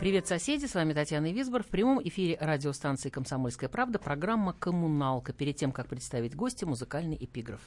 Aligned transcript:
Привет, 0.00 0.28
соседи! 0.28 0.66
С 0.66 0.76
вами 0.76 0.92
Татьяна 0.92 1.32
Висбор. 1.32 1.64
В 1.64 1.66
прямом 1.66 2.00
эфире 2.04 2.38
радиостанции 2.40 3.08
«Комсомольская 3.08 3.68
правда» 3.68 3.98
программа 3.98 4.52
«Коммуналка». 4.52 5.32
Перед 5.32 5.56
тем, 5.56 5.72
как 5.72 5.88
представить 5.88 6.36
гостя, 6.36 6.66
музыкальный 6.66 7.16
эпиграф. 7.20 7.60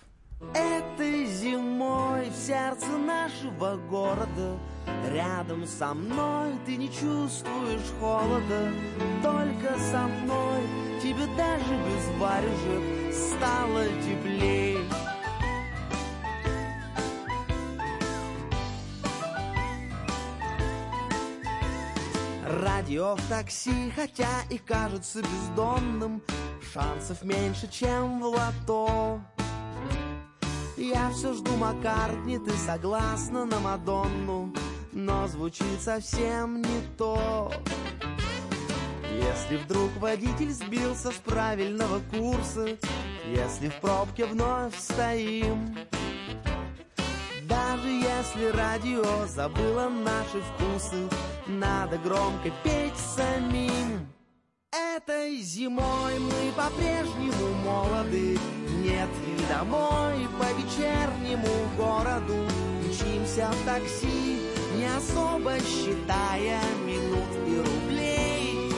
Этой 0.55 1.25
зимой 1.25 2.29
в 2.29 2.35
сердце 2.35 2.87
нашего 2.97 3.75
города 3.89 4.57
Рядом 5.13 5.67
со 5.67 5.93
мной 5.93 6.53
ты 6.65 6.77
не 6.77 6.87
чувствуешь 6.87 7.91
холода 7.99 8.71
Только 9.21 9.77
со 9.77 10.07
мной 10.07 10.61
тебе 10.99 11.27
даже 11.37 11.75
без 11.85 12.19
варежек 12.19 13.13
стало 13.13 13.85
теплее 14.03 14.80
Радио 22.81 23.15
в 23.15 23.29
такси, 23.29 23.93
хотя 23.95 24.41
и 24.49 24.57
кажется 24.57 25.21
бездонным. 25.21 26.19
Шансов 26.73 27.21
меньше, 27.21 27.69
чем 27.71 28.19
в 28.19 28.25
лото. 28.25 29.21
Я 30.77 31.11
все 31.11 31.31
жду 31.33 31.55
Маккартни, 31.57 32.39
ты 32.39 32.49
согласна 32.53 33.45
на 33.45 33.59
Мадонну 33.59 34.51
Но 34.93 35.27
звучит 35.27 35.79
совсем 35.79 36.63
не 36.63 36.81
то. 36.97 37.51
Если 39.11 39.57
вдруг 39.57 39.91
водитель 39.97 40.51
сбился 40.51 41.11
с 41.11 41.17
правильного 41.17 41.99
курса 42.09 42.79
Если 43.27 43.69
в 43.69 43.75
пробке 43.75 44.25
вновь 44.25 44.75
стоим. 44.75 45.77
Даже 47.43 47.89
если 47.89 48.45
радио 48.45 49.27
забыло 49.27 49.87
наши 49.87 50.41
вкусы, 50.41 51.07
надо 51.47 51.97
громко 51.97 52.51
петь 52.63 52.97
самим. 52.97 54.07
Этой 54.71 55.41
зимой 55.41 56.19
мы 56.19 56.51
по-прежнему 56.55 57.53
молоды, 57.65 58.37
нет 58.83 59.09
и 59.27 59.51
домой 59.51 60.27
по 60.39 60.45
вечернему 60.57 61.47
городу. 61.77 62.35
Мчимся 62.85 63.49
в 63.51 63.65
такси, 63.65 64.39
не 64.77 64.85
особо 64.95 65.57
считая 65.59 66.61
минут 66.85 67.31
и 67.47 67.57
рублей. 67.57 68.71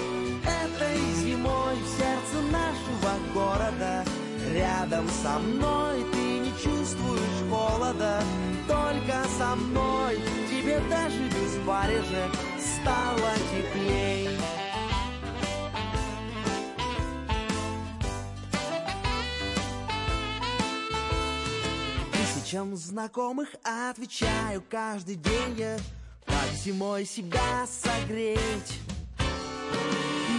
Этой 0.43 0.99
зимой 1.23 1.75
в 1.75 1.87
сердце 1.87 2.41
нашего 2.51 3.13
города, 3.33 4.03
рядом 4.51 5.07
со 5.21 5.37
мной 5.39 6.03
ты 6.11 6.39
не 6.39 6.51
чувствуешь 6.63 7.49
холода, 7.49 8.23
только 8.67 9.23
со 9.37 9.55
мной 9.55 10.17
Тебе 10.63 10.79
даже 10.89 11.19
без 11.27 11.57
варежек 11.65 12.31
стало 12.83 13.33
теплей. 13.51 14.29
Тысячам 22.11 22.75
знакомых 22.75 23.49
отвечаю 23.63 24.63
каждый 24.69 25.15
день 25.15 25.55
я 25.57 25.77
Как 26.25 26.49
зимой 26.55 27.05
себя 27.05 27.65
согреть. 27.67 28.79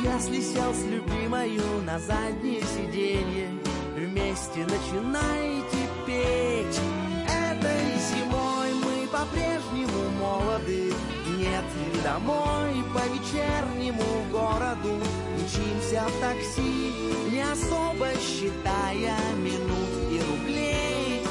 Если 0.03 0.41
сел 0.41 0.75
с 0.75 0.85
любимою 0.85 1.83
на 1.83 1.99
заднее 1.99 2.61
сиденье 2.63 3.49
Вместе 3.97 4.67
начинайте 4.67 5.89
петь. 6.07 6.81
Этой 7.27 7.99
зимой 8.11 8.75
мы 8.75 9.09
по-прежнему 9.09 10.11
молоды 10.21 10.94
домой 12.05 12.85
по 12.93 13.03
вечернему 13.09 14.05
городу. 14.31 15.01
Мчимся 15.37 16.05
в 16.07 16.21
такси, 16.21 16.93
не 17.33 17.43
особо 17.43 18.09
считая 18.21 19.17
минут 19.37 20.13
и 20.13 20.21
рублей. 20.21 21.23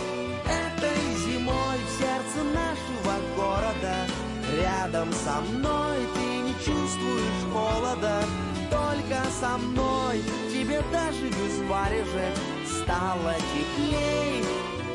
Этой 0.45 1.03
зимой 1.25 1.78
в 1.78 2.01
сердце 2.01 2.44
нашего 2.44 3.16
города. 3.38 3.95
Рядом 4.59 5.13
со 5.13 5.41
мной 5.41 5.97
ты 6.16 6.25
не 6.41 6.53
чувствуешь 6.53 7.53
холода. 7.53 8.23
Только 8.72 9.22
со 9.40 9.57
мной 9.59 10.23
тебе 10.51 10.81
даже 10.91 11.28
без 11.28 11.69
варежек 11.69 12.35
стало 12.66 13.35
теплей 13.53 14.44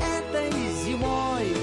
Этой 0.01 0.51
зимой 0.85 1.55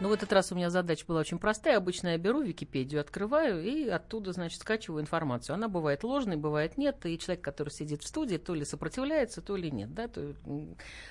Ну, 0.00 0.10
в 0.10 0.12
этот 0.12 0.32
раз 0.32 0.52
у 0.52 0.54
меня 0.54 0.70
задача 0.70 1.04
была 1.08 1.18
очень 1.18 1.40
простая. 1.40 1.76
Обычно 1.76 2.08
я 2.08 2.18
беру 2.18 2.40
Википедию, 2.40 3.00
открываю 3.00 3.64
и 3.64 3.88
оттуда, 3.88 4.32
значит, 4.32 4.60
скачиваю 4.60 5.02
информацию. 5.02 5.54
Она 5.54 5.66
бывает 5.66 6.04
ложной, 6.04 6.36
бывает 6.36 6.78
нет. 6.78 7.04
И 7.04 7.18
человек, 7.18 7.42
который 7.42 7.70
сидит 7.70 8.04
в 8.04 8.06
студии, 8.06 8.36
то 8.36 8.54
ли 8.54 8.64
сопротивляется, 8.64 9.42
то 9.42 9.56
ли 9.56 9.72
нет. 9.72 9.92
Да? 9.92 10.06
То, 10.06 10.34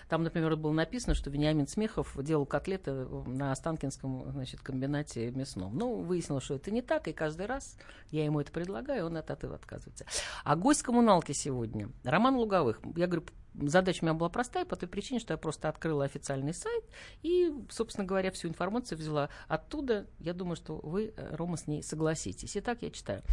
там, 0.08 0.24
например, 0.24 0.56
было 0.56 0.72
написано, 0.72 1.16
что 1.16 1.30
Вениамин 1.30 1.68
Смехов 1.68 2.16
делал 2.24 2.46
котлеты 2.46 2.94
на 2.94 3.52
Останкинском 3.52 4.32
значит, 4.32 4.62
комбинате 4.62 5.32
мясном. 5.32 5.78
Ну, 5.78 5.96
выяснилось, 5.96 6.46
что 6.46 6.56
это 6.56 6.72
не 6.72 6.82
так, 6.82 7.10
и 7.10 7.14
каждый 7.14 7.46
раз 7.46 7.78
я 8.10 8.24
ему 8.24 8.40
это 8.40 8.54
предлагаю, 8.54 9.08
он 9.08 9.18
от 9.18 9.30
этого 9.30 9.56
отказывается. 9.56 10.06
А 10.46 10.56
гость 10.56 10.84
коммуналки 10.84 11.34
сегодня 11.34 11.90
Роман 12.06 12.38
Луговых. 12.38 12.80
Я 12.96 13.08
говорю, 13.08 13.26
задача 13.62 14.04
у 14.04 14.06
меня 14.06 14.14
была 14.14 14.30
простая 14.30 14.66
по 14.66 14.76
той 14.76 14.88
причине, 14.90 15.20
что 15.20 15.34
я 15.34 15.38
просто 15.38 15.70
открыла 15.70 16.06
официальный 16.06 16.54
сайт 16.54 16.84
и, 17.24 17.54
собственно 17.70 18.06
говоря, 18.06 18.32
всю 18.32 18.48
информацию 18.48 18.98
взяла 18.98 19.30
оттуда. 19.48 20.08
Я 20.20 20.34
думаю, 20.34 20.56
что 20.56 20.78
вы, 20.78 21.14
Рома, 21.18 21.58
с 21.58 21.68
ней 21.68 21.84
согласитесь. 21.84 22.56
Итак, 22.58 22.80
я 22.82 22.92
читаю. 22.92 23.24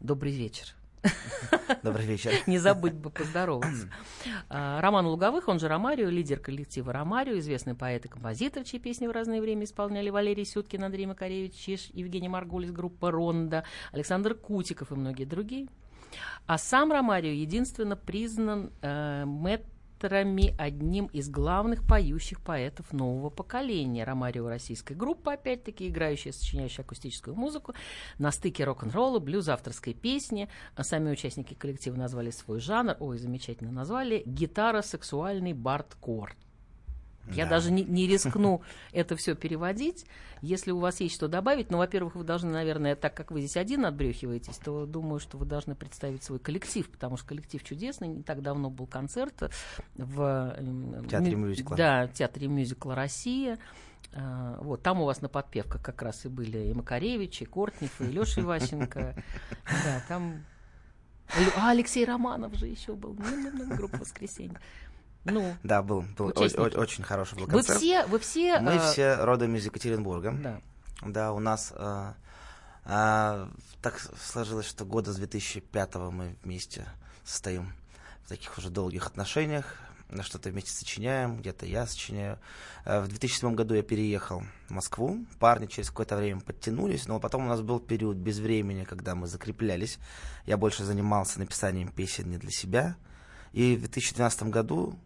Добрый 0.00 0.32
вечер. 0.32 0.74
Добрый 1.82 2.06
вечер. 2.06 2.32
Не 2.46 2.58
забыть 2.58 2.94
бы 2.94 3.10
поздороваться. 3.10 3.88
А, 4.48 4.80
Роман 4.80 5.06
Луговых, 5.06 5.48
он 5.48 5.58
же 5.58 5.68
Ромарио, 5.68 6.08
лидер 6.08 6.38
коллектива 6.38 6.92
Ромарио, 6.92 7.38
известный 7.38 7.74
поэт 7.74 8.04
и 8.06 8.08
композитор, 8.08 8.64
чьи 8.64 8.78
песни 8.78 9.06
в 9.06 9.10
разное 9.10 9.40
время 9.40 9.64
исполняли 9.64 10.10
Валерий 10.10 10.44
Сюткин, 10.44 10.84
Андрей 10.84 11.06
Макаревич 11.06 11.54
Чиш, 11.54 11.90
Евгений 11.92 12.28
Маргулис, 12.28 12.70
группа 12.70 13.10
«Ронда», 13.10 13.64
Александр 13.90 14.34
Кутиков 14.34 14.92
и 14.92 14.94
многие 14.94 15.24
другие. 15.24 15.68
А 16.46 16.58
сам 16.58 16.92
Ромарио 16.92 17.30
единственно 17.30 17.96
признан 17.96 18.72
э, 18.82 19.24
мэтрами 19.24 20.54
одним 20.58 21.06
из 21.06 21.28
главных 21.28 21.86
поющих 21.86 22.40
поэтов 22.40 22.92
нового 22.92 23.30
поколения. 23.30 24.04
Ромарио 24.04 24.48
российской 24.48 24.94
группы, 24.94 25.32
опять-таки, 25.32 25.88
играющая, 25.88 26.32
сочиняющая 26.32 26.84
акустическую 26.84 27.36
музыку 27.36 27.74
на 28.18 28.32
стыке 28.32 28.64
рок-н-ролла, 28.64 29.18
блюз, 29.18 29.48
авторской 29.48 29.94
песни. 29.94 30.48
А 30.74 30.84
сами 30.84 31.10
участники 31.10 31.54
коллектива 31.54 31.96
назвали 31.96 32.30
свой 32.30 32.60
жанр, 32.60 32.96
ой, 33.00 33.18
замечательно 33.18 33.70
назвали, 33.70 34.22
гитара-сексуальный 34.26 35.52
бардкор. 35.52 36.34
Я 37.30 37.44
Да. 37.44 37.50
даже 37.50 37.70
не, 37.70 37.84
не 37.84 38.06
рискну 38.08 38.62
это 38.92 39.16
все 39.16 39.34
переводить. 39.34 40.06
Если 40.40 40.72
у 40.72 40.78
вас 40.80 41.00
есть 41.00 41.14
что 41.14 41.28
добавить, 41.28 41.70
ну, 41.70 41.78
во-первых, 41.78 42.16
вы 42.16 42.24
должны, 42.24 42.50
наверное, 42.50 42.96
так 42.96 43.14
как 43.14 43.30
вы 43.30 43.40
здесь 43.40 43.56
один 43.56 43.86
отбрехиваетесь, 43.86 44.56
то 44.56 44.86
думаю, 44.86 45.20
что 45.20 45.38
вы 45.38 45.46
должны 45.46 45.76
представить 45.76 46.24
свой 46.24 46.40
коллектив, 46.40 46.88
потому 46.90 47.16
что 47.16 47.28
коллектив 47.28 47.62
чудесный. 47.62 48.08
Не 48.08 48.22
так 48.24 48.42
давно 48.42 48.68
был 48.70 48.86
концерт 48.88 49.40
в 49.94 50.54
эм, 50.58 51.06
Театре 51.08 51.36
мю- 51.36 51.46
мюзикла. 51.48 51.76
Да, 51.76 52.08
театре 52.08 52.48
мюзикла 52.48 52.94
Россия. 52.96 53.58
А, 54.14 54.58
Вот, 54.60 54.82
там 54.82 55.00
у 55.00 55.04
вас 55.04 55.22
на 55.22 55.28
подпевках 55.28 55.80
как 55.80 56.02
раз 56.02 56.24
и 56.26 56.28
были 56.28 56.58
и 56.70 56.72
Макаревич, 56.74 57.42
и 57.42 57.44
Кортнев, 57.44 58.00
и 58.00 58.04
Леша 58.06 58.40
Иващенко. 58.40 59.14
Да, 59.84 60.02
там... 60.08 60.44
А, 61.56 61.70
Алексей 61.70 62.04
Романов 62.04 62.54
же 62.56 62.66
еще 62.66 62.94
был. 62.94 63.14
Ну-ну-ну, 63.14 63.74
Группа 63.76 63.98
«Воскресенье». 63.98 64.58
Ну, 65.24 65.54
Да, 65.62 65.82
был, 65.82 66.02
был 66.16 66.26
о- 66.26 66.30
Участники. 66.30 66.76
о- 66.76 66.80
очень 66.80 67.04
хороший 67.04 67.36
был 67.38 67.46
вы 67.46 67.52
концерт. 67.52 67.78
все, 67.78 68.06
вы 68.06 68.18
все... 68.18 68.58
Мы 68.60 68.72
э, 68.72 68.92
все 68.92 69.14
родом 69.16 69.54
из 69.56 69.64
Екатеринбурга. 69.64 70.32
Да. 70.42 70.60
Да, 71.02 71.32
у 71.32 71.38
нас 71.38 71.72
э, 71.76 72.12
а, 72.84 73.48
так 73.80 74.00
сложилось, 74.20 74.66
что 74.66 74.84
года 74.84 75.12
с 75.12 75.16
2005 75.16 75.94
мы 76.10 76.36
вместе 76.44 76.86
состоим 77.24 77.72
в 78.24 78.28
таких 78.28 78.56
уже 78.58 78.70
долгих 78.70 79.06
отношениях. 79.06 79.78
на 80.10 80.22
что-то 80.22 80.50
вместе 80.50 80.70
сочиняем, 80.72 81.38
где-то 81.38 81.64
я 81.66 81.86
сочиняю. 81.86 82.38
Э, 82.84 83.00
в 83.00 83.08
2007 83.08 83.54
году 83.54 83.74
я 83.74 83.82
переехал 83.82 84.42
в 84.68 84.70
Москву. 84.72 85.24
Парни 85.38 85.66
через 85.66 85.88
какое-то 85.90 86.16
время 86.16 86.40
подтянулись, 86.40 87.06
но 87.06 87.18
потом 87.20 87.46
у 87.46 87.48
нас 87.48 87.60
был 87.62 87.78
период 87.80 88.16
без 88.16 88.38
времени, 88.38 88.84
когда 88.84 89.14
мы 89.14 89.26
закреплялись. 89.28 89.98
Я 90.46 90.56
больше 90.56 90.84
занимался 90.84 91.38
написанием 91.38 91.88
песен 91.92 92.28
не 92.28 92.38
для 92.38 92.50
себя. 92.50 92.96
И 93.52 93.76
в 93.76 93.80
2012 93.80 94.44
году 94.44 94.98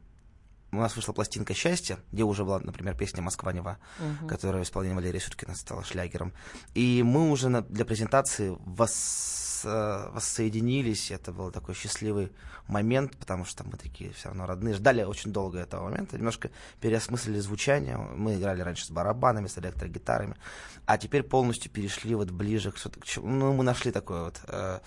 у 0.73 0.77
нас 0.77 0.97
вышла 0.97 1.13
пластинка 1.13 1.55
«Счастье», 1.55 1.99
где 2.13 2.25
уже 2.25 2.45
была, 2.45 2.59
например, 2.59 2.97
песня 2.97 3.23
«Москва-Нева», 3.23 3.79
угу. 3.99 4.29
которая 4.29 4.63
в 4.63 4.67
исполнении 4.67 4.97
Валерия 4.97 5.21
Сюткина 5.21 5.55
стала 5.55 5.85
шлягером. 5.85 6.33
И 6.75 7.03
мы 7.05 7.31
уже 7.31 7.49
на, 7.49 7.63
для 7.63 7.85
презентации 7.85 8.57
вос, 8.65 9.63
э, 9.65 10.11
воссоединились. 10.13 11.11
Это 11.11 11.33
был 11.33 11.51
такой 11.51 11.75
счастливый 11.75 12.33
момент, 12.67 13.17
потому 13.17 13.45
что 13.45 13.65
мы 13.65 13.77
такие 13.77 14.13
все 14.13 14.29
равно 14.29 14.47
родные. 14.47 14.75
Ждали 14.75 15.03
очень 15.03 15.33
долго 15.33 15.59
этого 15.59 15.85
момента. 15.85 16.17
Немножко 16.17 16.51
переосмыслили 16.81 17.39
звучание. 17.39 17.97
Мы 17.97 18.37
играли 18.37 18.61
раньше 18.61 18.87
с 18.87 18.91
барабанами, 18.91 19.47
с 19.47 19.59
электрогитарами. 19.59 20.37
А 20.85 20.99
теперь 20.99 21.23
полностью 21.23 21.71
перешли 21.71 22.15
вот 22.15 22.31
ближе 22.31 22.73
к... 22.73 22.77
Ну, 23.17 23.53
мы 23.53 23.63
нашли 23.63 23.93
такое 23.93 24.25
вот... 24.25 24.41
Э, 24.49 24.81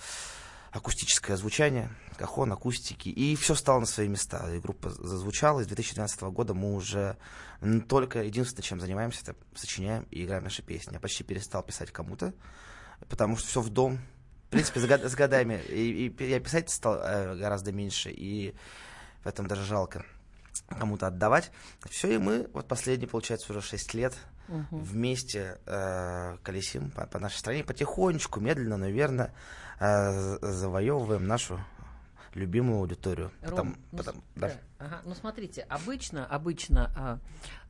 акустическое 0.72 1.36
звучание, 1.36 1.90
кахон, 2.16 2.52
акустики, 2.52 3.08
и 3.08 3.34
все 3.36 3.54
стало 3.54 3.80
на 3.80 3.86
свои 3.86 4.08
места. 4.08 4.52
И 4.54 4.60
группа 4.60 4.90
зазвучала, 4.90 5.60
и 5.60 5.64
с 5.64 5.66
2012 5.66 6.22
года 6.22 6.54
мы 6.54 6.74
уже 6.74 7.16
только 7.88 8.22
единственное, 8.22 8.62
чем 8.62 8.80
занимаемся, 8.80 9.22
это 9.22 9.36
сочиняем 9.54 10.06
и 10.10 10.24
играем 10.24 10.44
наши 10.44 10.62
песни. 10.62 10.92
Я 10.92 11.00
почти 11.00 11.24
перестал 11.24 11.62
писать 11.62 11.90
кому-то, 11.90 12.32
потому 13.08 13.36
что 13.36 13.48
все 13.48 13.60
в 13.60 13.70
дом. 13.70 13.98
В 14.46 14.50
принципе, 14.50 14.80
с, 14.80 14.86
год, 14.86 15.02
с 15.02 15.14
годами 15.14 15.62
и, 15.68 16.08
и 16.08 16.24
я 16.24 16.40
писать 16.40 16.70
стал 16.70 16.96
э, 16.96 17.36
гораздо 17.36 17.70
меньше, 17.70 18.10
и 18.10 18.54
в 19.22 19.28
этом 19.28 19.46
даже 19.46 19.64
жалко 19.64 20.04
кому-то 20.68 21.06
отдавать. 21.06 21.52
Все, 21.88 22.14
и 22.14 22.18
мы 22.18 22.48
вот 22.52 22.66
последние, 22.66 23.08
получается, 23.08 23.52
уже 23.52 23.60
6 23.60 23.94
лет 23.94 24.16
угу. 24.50 24.78
вместе 24.78 25.58
э, 25.66 26.36
колесим 26.42 26.90
по, 26.90 27.06
по 27.06 27.18
нашей 27.18 27.38
стране 27.38 27.64
потихонечку, 27.64 28.40
медленно, 28.40 28.76
но 28.76 28.88
верно 28.88 29.32
э, 29.78 30.38
завоевываем 30.42 31.26
нашу 31.26 31.60
любимую 32.34 32.80
аудиторию. 32.80 33.30
Ром, 33.42 33.50
потом, 33.50 33.76
ну, 33.92 33.98
потом, 33.98 34.24
да. 34.36 34.48
Да, 34.48 34.54
ага, 34.78 35.02
ну 35.04 35.14
смотрите, 35.14 35.62
обычно, 35.62 36.26
обычно 36.26 36.92
а, 36.96 37.18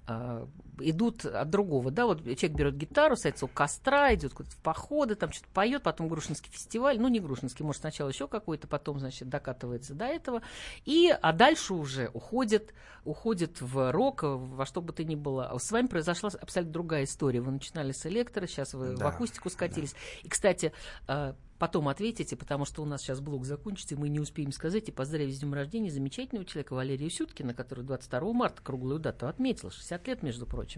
а, 0.06 0.48
идут 0.82 1.24
от 1.24 1.50
другого, 1.50 1.90
да, 1.90 2.06
вот 2.06 2.22
человек 2.22 2.52
берет 2.52 2.76
гитару, 2.76 3.16
садится 3.16 3.46
у 3.46 3.48
костра, 3.48 4.14
идет 4.14 4.32
в 4.32 4.56
походы, 4.62 5.14
там 5.14 5.32
что-то 5.32 5.48
поет, 5.52 5.82
потом 5.82 6.08
Грушинский 6.08 6.50
фестиваль, 6.50 6.98
ну 7.00 7.08
не 7.08 7.20
Грушинский, 7.20 7.64
может 7.64 7.80
сначала 7.80 8.08
еще 8.08 8.28
какой-то, 8.28 8.68
потом, 8.68 8.98
значит, 8.98 9.28
докатывается 9.28 9.94
до 9.94 10.06
этого, 10.06 10.42
и, 10.84 11.14
а 11.20 11.32
дальше 11.32 11.74
уже 11.74 12.10
уходит, 12.12 12.74
уходит 13.04 13.60
в 13.60 13.92
рок, 13.92 14.22
во 14.22 14.66
что 14.66 14.80
бы 14.80 14.92
то 14.92 15.04
ни 15.04 15.14
было. 15.14 15.56
С 15.58 15.70
вами 15.70 15.86
произошла 15.86 16.30
абсолютно 16.40 16.72
другая 16.72 17.04
история. 17.04 17.40
Вы 17.40 17.52
начинали 17.52 17.92
с 17.92 18.06
электро, 18.06 18.46
сейчас 18.46 18.74
вы 18.74 18.96
да, 18.96 19.04
в 19.04 19.08
акустику 19.08 19.50
скатились. 19.50 19.92
Да. 19.92 19.98
И, 20.22 20.28
кстати, 20.28 20.72
а, 21.06 21.34
потом 21.60 21.88
ответите, 21.88 22.36
потому 22.36 22.64
что 22.64 22.82
у 22.82 22.86
нас 22.86 23.02
сейчас 23.02 23.20
блок 23.20 23.44
закончится, 23.44 23.94
и 23.94 23.98
мы 23.98 24.08
не 24.08 24.18
успеем 24.18 24.50
сказать 24.50 24.88
и 24.88 24.92
поздравить 24.92 25.36
с 25.36 25.40
днем 25.40 25.54
рождения 25.54 25.90
замечательного 25.90 26.46
человека 26.46 26.74
Валерия 26.74 27.10
Сюткина, 27.10 27.54
который 27.54 27.84
22 27.84 28.32
марта 28.32 28.62
круглую 28.62 28.98
дату 28.98 29.28
отметил, 29.28 29.70
60 29.70 30.06
лет, 30.08 30.22
между 30.22 30.46
прочим. 30.46 30.69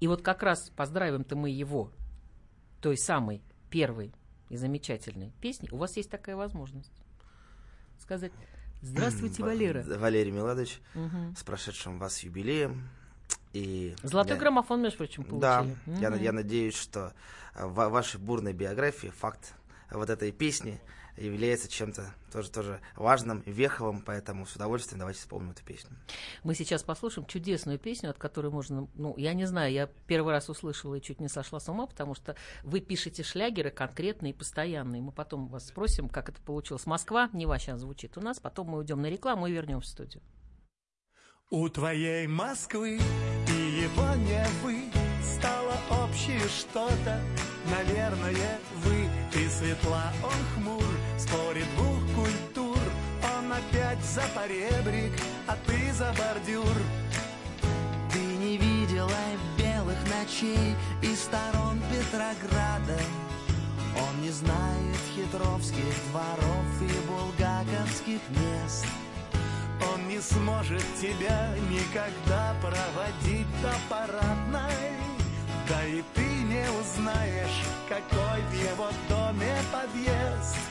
И 0.00 0.06
вот 0.06 0.22
как 0.22 0.42
раз 0.42 0.70
поздравим-то 0.70 1.36
мы 1.36 1.50
его 1.50 1.90
той 2.80 2.96
самой 2.96 3.42
первой 3.70 4.12
и 4.48 4.56
замечательной 4.56 5.32
песни. 5.40 5.68
У 5.70 5.76
вас 5.76 5.96
есть 5.96 6.10
такая 6.10 6.36
возможность 6.36 6.92
сказать 7.98 8.32
«Здравствуйте, 8.80 9.42
Валера». 9.42 9.82
Валерий 9.82 10.30
Миладович, 10.30 10.80
угу. 10.94 11.34
с 11.36 11.42
прошедшим 11.42 11.98
вас 11.98 12.20
юбилеем. 12.20 12.88
И 13.52 13.94
Золотой 14.02 14.34
я... 14.34 14.38
граммофон, 14.38 14.82
между 14.82 14.98
прочим, 14.98 15.24
получили. 15.24 15.40
Да, 15.40 15.66
угу. 15.86 16.00
я, 16.00 16.14
я 16.14 16.32
надеюсь, 16.32 16.76
что 16.76 17.12
в 17.54 17.88
вашей 17.88 18.20
бурной 18.20 18.52
биографии 18.52 19.08
факт 19.08 19.54
вот 19.90 20.10
этой 20.10 20.32
песни 20.32 20.80
является 21.18 21.68
чем-то 21.68 22.14
тоже, 22.32 22.50
тоже 22.50 22.80
важным, 22.96 23.42
веховым, 23.46 24.02
поэтому 24.02 24.46
с 24.46 24.56
удовольствием 24.56 24.98
давайте 24.98 25.20
вспомним 25.20 25.50
эту 25.50 25.64
песню. 25.64 25.90
Мы 26.44 26.54
сейчас 26.54 26.82
послушаем 26.82 27.26
чудесную 27.26 27.78
песню, 27.78 28.10
от 28.10 28.18
которой 28.18 28.50
можно, 28.50 28.88
ну, 28.94 29.14
я 29.16 29.34
не 29.34 29.46
знаю, 29.46 29.72
я 29.72 29.86
первый 30.06 30.32
раз 30.32 30.48
услышала 30.48 30.94
и 30.94 31.02
чуть 31.02 31.20
не 31.20 31.28
сошла 31.28 31.60
с 31.60 31.68
ума, 31.68 31.86
потому 31.86 32.14
что 32.14 32.36
вы 32.62 32.80
пишете 32.80 33.22
шлягеры 33.22 33.70
конкретные 33.70 34.32
и 34.32 34.36
постоянные. 34.36 35.02
Мы 35.02 35.12
потом 35.12 35.48
вас 35.48 35.68
спросим, 35.68 36.08
как 36.08 36.28
это 36.28 36.40
получилось. 36.42 36.86
Москва, 36.86 37.30
не 37.32 37.46
сейчас 37.58 37.80
звучит 37.80 38.16
у 38.16 38.20
нас, 38.20 38.38
потом 38.38 38.68
мы 38.68 38.78
уйдем 38.78 39.00
на 39.02 39.06
рекламу 39.06 39.46
и 39.46 39.52
вернемся 39.52 39.88
в 39.88 39.92
студию. 39.92 40.22
У 41.50 41.66
твоей 41.70 42.26
Москвы 42.26 42.98
и 43.48 43.82
Япония 43.82 44.46
вы 44.62 44.84
стало 45.22 45.74
общее 46.04 46.40
что-то, 46.48 47.20
наверное, 47.70 48.58
вы 48.84 49.08
ты 49.32 49.48
светла, 49.48 50.12
он 50.22 50.44
хмур, 50.54 50.87
опять 53.88 54.04
за 54.04 54.22
поребрик, 54.34 55.12
а 55.46 55.56
ты 55.66 55.92
за 55.92 56.12
бордюр. 56.18 56.76
Ты 58.12 58.18
не 58.18 58.56
видела 58.56 59.10
белых 59.56 59.96
ночей 60.10 60.74
и 61.02 61.14
сторон 61.14 61.80
Петрограда. 61.90 63.00
Он 63.96 64.22
не 64.22 64.30
знает 64.30 64.96
хитровских 65.14 65.94
дворов 66.10 66.66
и 66.82 67.06
булгаковских 67.08 68.20
мест. 68.30 68.86
Он 69.92 70.08
не 70.08 70.20
сможет 70.20 70.84
тебя 71.00 71.54
никогда 71.70 72.54
проводить 72.60 73.46
до 73.62 73.72
парадной. 73.88 74.96
Да 75.68 75.84
и 75.84 76.02
ты 76.14 76.24
не 76.24 76.66
узнаешь, 76.80 77.62
какой 77.88 78.40
в 78.42 78.54
его 78.54 78.88
доме 79.08 79.54
подъезд. 79.72 80.67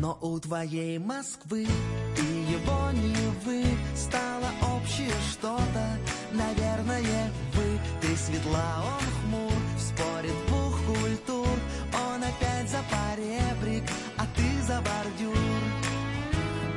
Но 0.00 0.16
у 0.22 0.40
твоей 0.40 0.98
Москвы 0.98 1.64
и 1.64 2.52
его 2.52 2.90
Невы 2.90 3.66
Стало 3.94 4.48
общее 4.74 5.12
что-то, 5.30 5.98
наверное, 6.32 7.30
вы. 7.52 7.78
Ты 8.00 8.16
светла, 8.16 8.82
он 8.82 9.04
хмур, 9.20 9.52
спорит 9.78 10.34
двух 10.48 10.74
культур 10.86 11.54
Он 11.92 12.22
опять 12.24 12.70
за 12.70 12.78
поребрик, 12.88 13.84
а 14.16 14.24
ты 14.34 14.62
за 14.62 14.80
бордюр. 14.80 15.36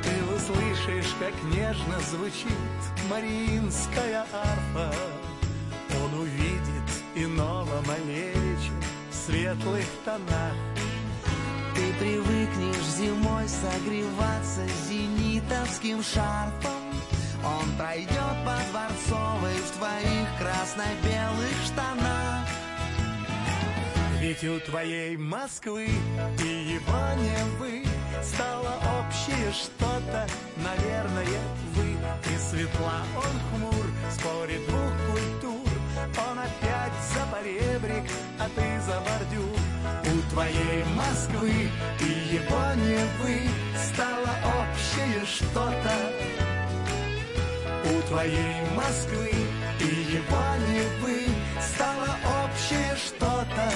Ты 0.02 0.34
услышишь, 0.36 1.14
как 1.18 1.32
нежно 1.44 2.00
звучит 2.00 2.82
Мариинская 3.08 4.26
арфа. 4.34 4.94
Он 6.04 6.20
увидит 6.20 6.88
иного 7.14 7.80
Малевича 7.86 8.72
в 9.10 9.14
светлых 9.14 9.86
тонах. 10.04 10.52
Ты 11.74 11.94
зимой 12.04 12.33
согреваться 13.64 14.66
зенитовским 14.88 16.02
шарфом. 16.02 16.82
Он 17.44 17.76
пройдет 17.76 18.36
по 18.44 18.56
Дворцовой 18.70 19.54
в 19.54 19.70
твоих 19.78 20.28
красно-белых 20.38 21.56
штанах. 21.64 22.46
Ведь 24.20 24.44
у 24.44 24.58
твоей 24.60 25.16
Москвы 25.18 25.84
и 25.84 26.46
его 26.46 27.04
не 27.18 27.58
вы 27.58 27.84
Стало 28.22 28.72
общее 28.98 29.52
что-то, 29.52 30.26
наверное, 30.56 31.42
вы 31.74 31.90
И 32.32 32.38
светла 32.38 33.02
он 33.16 33.58
хмур, 33.58 33.86
спорит 34.10 34.66
двух 34.66 34.92
культур 35.10 35.68
Он 36.26 36.38
опять 36.38 36.92
за 37.12 37.26
поребрик, 37.30 38.10
а 38.38 38.48
ты 38.56 38.80
за 38.80 38.98
бордюр 39.00 39.63
твоей 40.30 40.84
Москвы 40.96 41.70
и 42.00 42.34
его 42.34 42.74
не 42.76 42.98
вы 43.20 43.48
Стало 43.76 44.30
общее 44.58 45.24
что-то. 45.26 45.94
У 47.84 48.02
твоей 48.08 48.62
Москвы 48.74 49.32
и 49.80 50.14
его 50.16 50.44
не 50.68 50.82
вы 51.02 51.26
Стало 51.60 52.08
общее 52.44 52.96
что-то. 52.96 53.70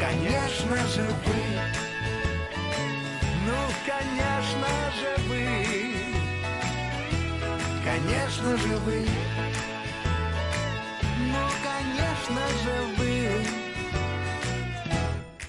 Конечно 0.00 0.76
же 0.88 1.02
вы 1.02 1.40
Ну, 3.46 3.58
конечно 3.86 4.70
же 4.98 5.22
вы 5.28 5.44
Конечно 7.84 8.56
же 8.56 8.76
вы 8.86 9.06
Ну, 11.18 11.48
конечно 11.62 12.48
же 12.62 12.74
вы 12.96 13.67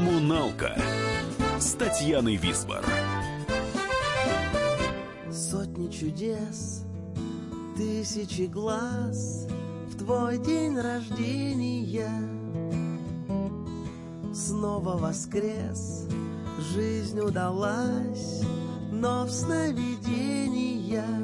Коммуналка 0.00 0.80
с 1.58 1.74
Татьяной 1.74 2.36
Висбор. 2.36 2.82
Сотни 5.30 5.90
чудес, 5.90 6.86
тысячи 7.76 8.46
глаз 8.46 9.46
В 9.88 9.98
твой 9.98 10.38
день 10.38 10.80
рождения 10.80 12.10
Снова 14.32 14.96
воскрес, 14.96 16.08
жизнь 16.72 17.20
удалась 17.20 18.40
Но 18.90 19.26
в 19.26 19.30
сновидениях 19.30 21.19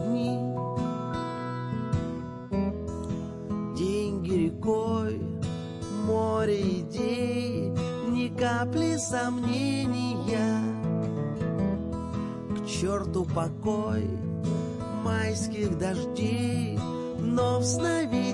дни. 0.00 0.38
Деньги 3.76 4.46
рекой, 4.46 5.20
море 6.06 6.80
идей, 6.80 7.70
ни 8.08 8.28
капли 8.28 8.96
сомнения. 8.96 10.60
К 12.56 12.66
черту 12.66 13.24
покой 13.24 14.08
майских 15.04 15.78
дождей, 15.78 16.78
но 17.18 17.58
в 17.58 17.64
сновидениях 17.64 18.33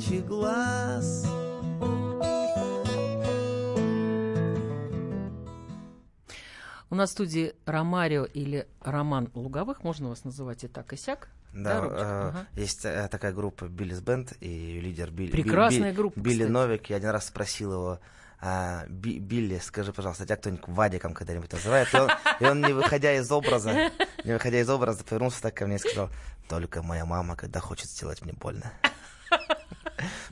тысячи 0.00 0.20
глаз— 0.22 1.26
У 6.92 6.96
нас 6.96 7.10
в 7.10 7.12
студии 7.12 7.54
Ромарио 7.66 8.24
или 8.24 8.66
Роман 8.80 9.30
Луговых, 9.34 9.84
можно 9.84 10.08
вас 10.08 10.24
называть 10.24 10.64
и 10.64 10.68
так, 10.68 10.92
и 10.92 10.96
сяк. 10.96 11.28
Да, 11.54 11.80
Робочик? 11.82 11.98
э, 11.98 12.02
Ага. 12.02 12.46
есть 12.54 12.84
э, 12.84 13.08
такая 13.08 13.32
группа 13.32 13.68
Биллис 13.68 14.00
Бенд 14.00 14.32
и 14.40 14.80
лидер 14.80 15.10
Билли. 15.12 15.30
Прекрасная 15.30 15.92
Билли- 15.92 15.96
группа, 15.96 16.18
Билли 16.18 16.34
кстати. 16.38 16.50
Новик. 16.50 16.90
Я 16.90 16.96
один 16.96 17.10
раз 17.10 17.26
спросил 17.28 17.72
его, 17.72 18.00
а, 18.40 18.86
Би- 18.88 19.20
Билли, 19.20 19.58
скажи, 19.62 19.92
пожалуйста, 19.92 20.24
тебя 20.24 20.36
кто-нибудь 20.36 20.66
Вадиком 20.66 21.14
когда-нибудь 21.14 21.52
называет? 21.52 21.92
И 21.94 21.96
он, 21.96 22.10
и 22.40 22.44
он, 22.44 22.60
не 22.60 22.72
выходя 22.72 23.14
из 23.14 23.30
образа, 23.30 23.92
не 24.24 24.32
выходя 24.32 24.60
из 24.60 24.68
образа, 24.68 25.04
повернулся 25.04 25.40
так 25.42 25.54
ко 25.54 25.66
мне 25.66 25.76
и 25.76 25.78
сказал, 25.78 26.10
только 26.48 26.82
моя 26.82 27.04
мама, 27.04 27.36
когда 27.36 27.60
хочет 27.60 27.88
сделать 27.88 28.20
мне 28.22 28.32
больно. 28.32 28.72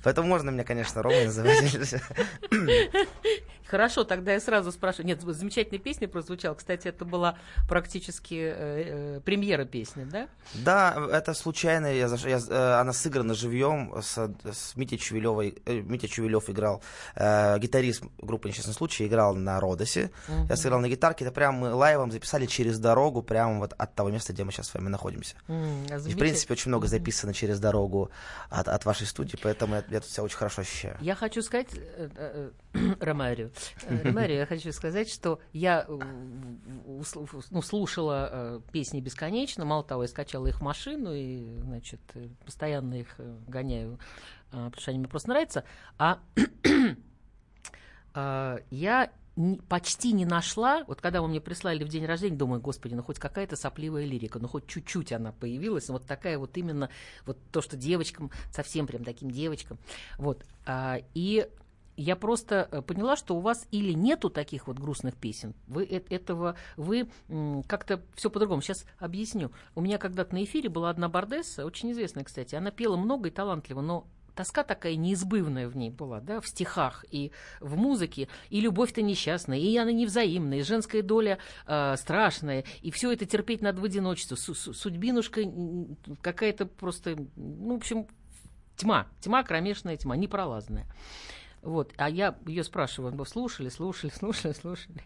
Поэтому 0.03 0.29
можно 0.29 0.51
меня, 0.51 0.65
конечно, 0.65 1.03
Ромой 1.03 1.27
называть. 1.27 1.63
Хорошо, 3.69 4.05
тогда 4.05 4.33
я 4.33 4.41
сразу 4.41 4.73
спрашиваю. 4.73 5.07
Нет, 5.07 5.21
замечательная 5.21 5.79
песня 5.79 6.09
прозвучала. 6.09 6.55
Кстати, 6.55 6.89
это 6.89 7.05
была 7.05 7.37
практически 7.69 8.35
э, 8.35 9.17
э, 9.17 9.21
премьера 9.21 9.65
песни, 9.67 10.05
да? 10.05 10.29
Да, 10.55 10.97
это 11.13 11.35
случайно. 11.35 11.87
Я, 11.87 12.07
я, 12.27 12.39
э, 12.49 12.81
она 12.81 12.93
сыграна 12.93 13.35
живьем 13.35 13.95
с, 14.03 14.17
с 14.51 14.75
Митей 14.77 14.97
Чувелевой. 14.99 15.55
э, 15.67 15.81
Митя 15.81 16.09
Чувелев 16.09 16.49
играл, 16.49 16.83
э, 17.15 17.59
гитарист 17.59 18.03
группы 18.23 18.49
«Несчастный 18.49 18.73
случай», 18.75 19.07
играл 19.07 19.35
на 19.35 19.61
Родосе. 19.61 20.11
Я 20.49 20.57
сыграл 20.57 20.81
на 20.81 20.89
гитарке. 20.89 21.25
Это 21.27 21.35
прям 21.35 21.57
мы 21.57 21.75
лайвом 21.75 22.11
записали 22.11 22.47
через 22.47 22.79
дорогу, 22.79 23.23
прямо 23.23 23.59
вот 23.59 23.75
от 23.77 23.95
того 23.95 24.09
места, 24.11 24.33
где 24.33 24.45
мы 24.45 24.53
сейчас 24.53 24.69
с 24.69 24.75
вами 24.75 24.89
находимся. 24.89 25.37
М, 25.49 25.85
И, 26.07 26.13
в 26.15 26.19
принципе, 26.19 26.55
очень 26.55 26.71
много 26.71 26.87
записано 26.87 27.35
через 27.35 27.61
дорогу 27.61 28.11
от, 28.49 28.67
от 28.69 28.85
вашей 28.87 29.07
студии, 29.07 29.37
поэтому 29.43 29.75
я, 29.75 29.85
я 29.91 30.01
тут 30.01 30.11
себя 30.11 30.25
очень 30.25 30.37
хорошо 30.39 30.63
ощущаю. 30.63 30.97
Я 31.01 31.15
хочу 31.15 31.43
сказать, 31.43 31.69
э, 31.75 32.51
Ромарио, 33.01 33.49
э, 33.83 34.03
Ромарио, 34.03 34.37
я 34.37 34.47
хочу 34.47 34.73
сказать, 34.73 35.09
что 35.11 35.41
я 35.53 35.85
э, 35.89 35.99
ну, 37.51 37.63
слушала 37.63 38.29
э, 38.31 38.61
песни 38.73 39.01
бесконечно, 39.01 39.65
мало 39.65 39.85
того, 39.85 40.03
я 40.03 40.09
скачала 40.09 40.47
их 40.47 40.61
в 40.61 40.63
машину 40.63 41.13
и, 41.15 41.59
значит, 41.61 42.01
постоянно 42.45 42.95
их 42.95 43.15
гоняю, 43.47 43.99
потому 44.51 44.81
что 44.81 44.91
они 44.91 45.01
мне 45.01 45.09
просто 45.09 45.29
нравятся, 45.31 45.65
а 45.99 46.21
а, 48.15 48.59
я 48.71 49.11
почти 49.69 50.13
не 50.13 50.25
нашла, 50.25 50.85
вот 50.85 51.01
когда 51.01 51.23
вы 51.23 51.29
мне 51.29 51.41
прислали 51.41 51.85
в 51.85 51.89
день 51.89 52.05
рождения, 52.05 52.37
думаю, 52.37 52.61
господи, 52.61 52.95
ну 52.95 53.03
хоть 53.03 53.19
какая-то 53.19 53.57
сопливая 53.57 54.05
лирика, 54.05 54.39
ну 54.39 54.49
хоть 54.49 54.67
чуть-чуть 54.67 55.13
она 55.13 55.33
появилась, 55.33 55.89
вот 55.89 56.07
такая 56.07 56.39
вот 56.39 56.57
именно, 56.57 56.91
вот 57.25 57.39
то, 57.53 57.61
что 57.61 57.77
девочкам, 57.77 58.31
совсем 58.51 58.87
прям 58.87 59.05
таким 59.05 59.31
девочкам, 59.31 59.79
вот, 60.17 60.45
А, 60.67 60.99
и 61.15 61.49
я 62.03 62.17
просто 62.17 62.69
э, 62.71 62.83
поняла, 62.83 63.17
что 63.17 63.37
у 63.37 63.41
вас 63.41 63.67
или 63.71 63.93
нету 63.93 64.31
таких 64.31 64.67
вот 64.69 64.79
грустных 64.79 65.17
песен, 65.17 65.55
вы 65.67 65.85
э- 65.85 66.03
этого, 66.11 66.57
вы 66.77 67.09
как-то 67.67 68.03
все 68.15 68.31
по-другому. 68.31 68.63
Сейчас 68.63 68.85
объясню. 68.99 69.51
У 69.75 69.81
меня 69.81 69.99
когда-то 69.99 70.35
на 70.35 70.45
эфире 70.45 70.69
была 70.69 70.91
одна 70.91 71.09
бардесса, 71.09 71.67
очень 71.67 71.93
известная, 71.93 72.25
кстати, 72.25 72.55
она 72.55 72.71
пела 72.71 72.97
много 72.97 73.29
и 73.29 73.33
талантливо, 73.33 73.81
но 73.81 74.07
тоска 74.35 74.63
такая 74.63 74.95
неизбывная 74.95 75.69
в 75.69 75.77
ней 75.77 75.91
была, 75.91 76.21
да, 76.21 76.41
в 76.41 76.47
стихах 76.47 77.05
и 77.11 77.33
в 77.61 77.77
музыке, 77.77 78.29
и 78.51 78.61
любовь-то 78.61 79.03
несчастная, 79.03 79.59
и 79.59 79.77
она 79.77 79.91
невзаимная, 79.91 80.59
и 80.59 80.63
женская 80.63 81.03
доля 81.03 81.39
э, 81.67 81.97
страшная, 81.97 82.65
и 82.81 82.93
все 82.93 83.11
это 83.11 83.27
терпеть 83.27 83.63
надо 83.63 83.81
в 83.81 83.85
одиночестве, 83.85 84.37
Су- 84.37 84.55
су- 84.55 84.73
судьбинушка 84.73 85.43
какая-то 86.23 86.67
просто, 86.67 87.17
ну, 87.35 87.75
в 87.75 87.79
общем, 87.79 88.07
тьма, 88.77 89.09
тьма, 89.21 89.43
кромешная 89.43 89.97
тьма, 89.97 90.15
непролазная. 90.17 90.87
Вот, 91.63 91.93
а 91.97 92.09
я 92.09 92.37
ее 92.47 92.63
спрашиваю, 92.63 93.13
вы 93.15 93.27
слушали, 93.27 93.69
слушали, 93.69 94.11
слушали, 94.15 94.53
слушали. 94.53 95.03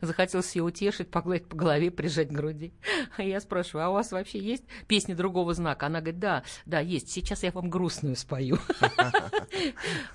Захотелось 0.00 0.54
ее 0.56 0.62
утешить, 0.62 1.10
погладить 1.10 1.46
по 1.46 1.56
голове, 1.56 1.90
прижать 1.90 2.28
к 2.28 2.32
груди. 2.32 2.72
А 3.16 3.22
я 3.22 3.40
спрашиваю, 3.40 3.86
а 3.86 3.90
у 3.90 3.92
вас 3.92 4.10
вообще 4.12 4.38
есть 4.38 4.64
песни 4.88 5.14
другого 5.14 5.54
знака? 5.54 5.86
Она 5.86 6.00
говорит, 6.00 6.20
да, 6.20 6.42
да, 6.64 6.80
есть. 6.80 7.10
Сейчас 7.10 7.42
я 7.42 7.50
вам 7.52 7.70
грустную 7.70 8.16
спою. 8.16 8.58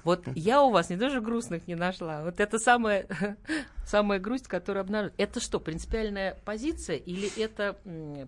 Вот 0.04 0.26
я 0.36 0.62
у 0.62 0.72
вас 0.72 0.90
не 0.90 0.96
даже 0.96 1.22
грустных 1.22 1.68
не 1.68 1.76
нашла. 1.76 2.24
Вот 2.24 2.40
это 2.40 2.60
самая, 2.60 3.08
самая 3.86 4.20
грусть, 4.20 4.48
которую 4.48 4.82
обнаружила. 4.82 5.16
Это 5.18 5.40
что, 5.40 5.60
принципиальная 5.60 6.38
позиция 6.46 6.98
или 6.98 7.32
это 7.40 7.78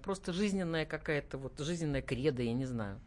просто 0.03 0.31
жизненная 0.31 0.85
какая-то, 0.85 1.37
вот 1.37 1.59
жизненная 1.59 2.01
кредо, 2.01 2.43
я 2.43 2.53
не 2.53 2.65
знаю. 2.65 2.99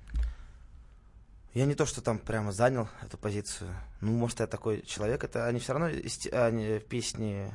Я 1.54 1.66
не 1.66 1.74
то, 1.74 1.86
что 1.86 2.00
там 2.00 2.18
прямо 2.18 2.52
занял 2.52 2.88
эту 3.02 3.16
позицию. 3.16 3.74
Ну, 4.00 4.12
может, 4.12 4.40
я 4.40 4.46
такой 4.46 4.82
человек. 4.82 5.24
Это 5.24 5.46
они 5.46 5.60
все 5.60 5.72
равно 5.72 5.88
они, 6.32 6.80
песни 6.80 7.52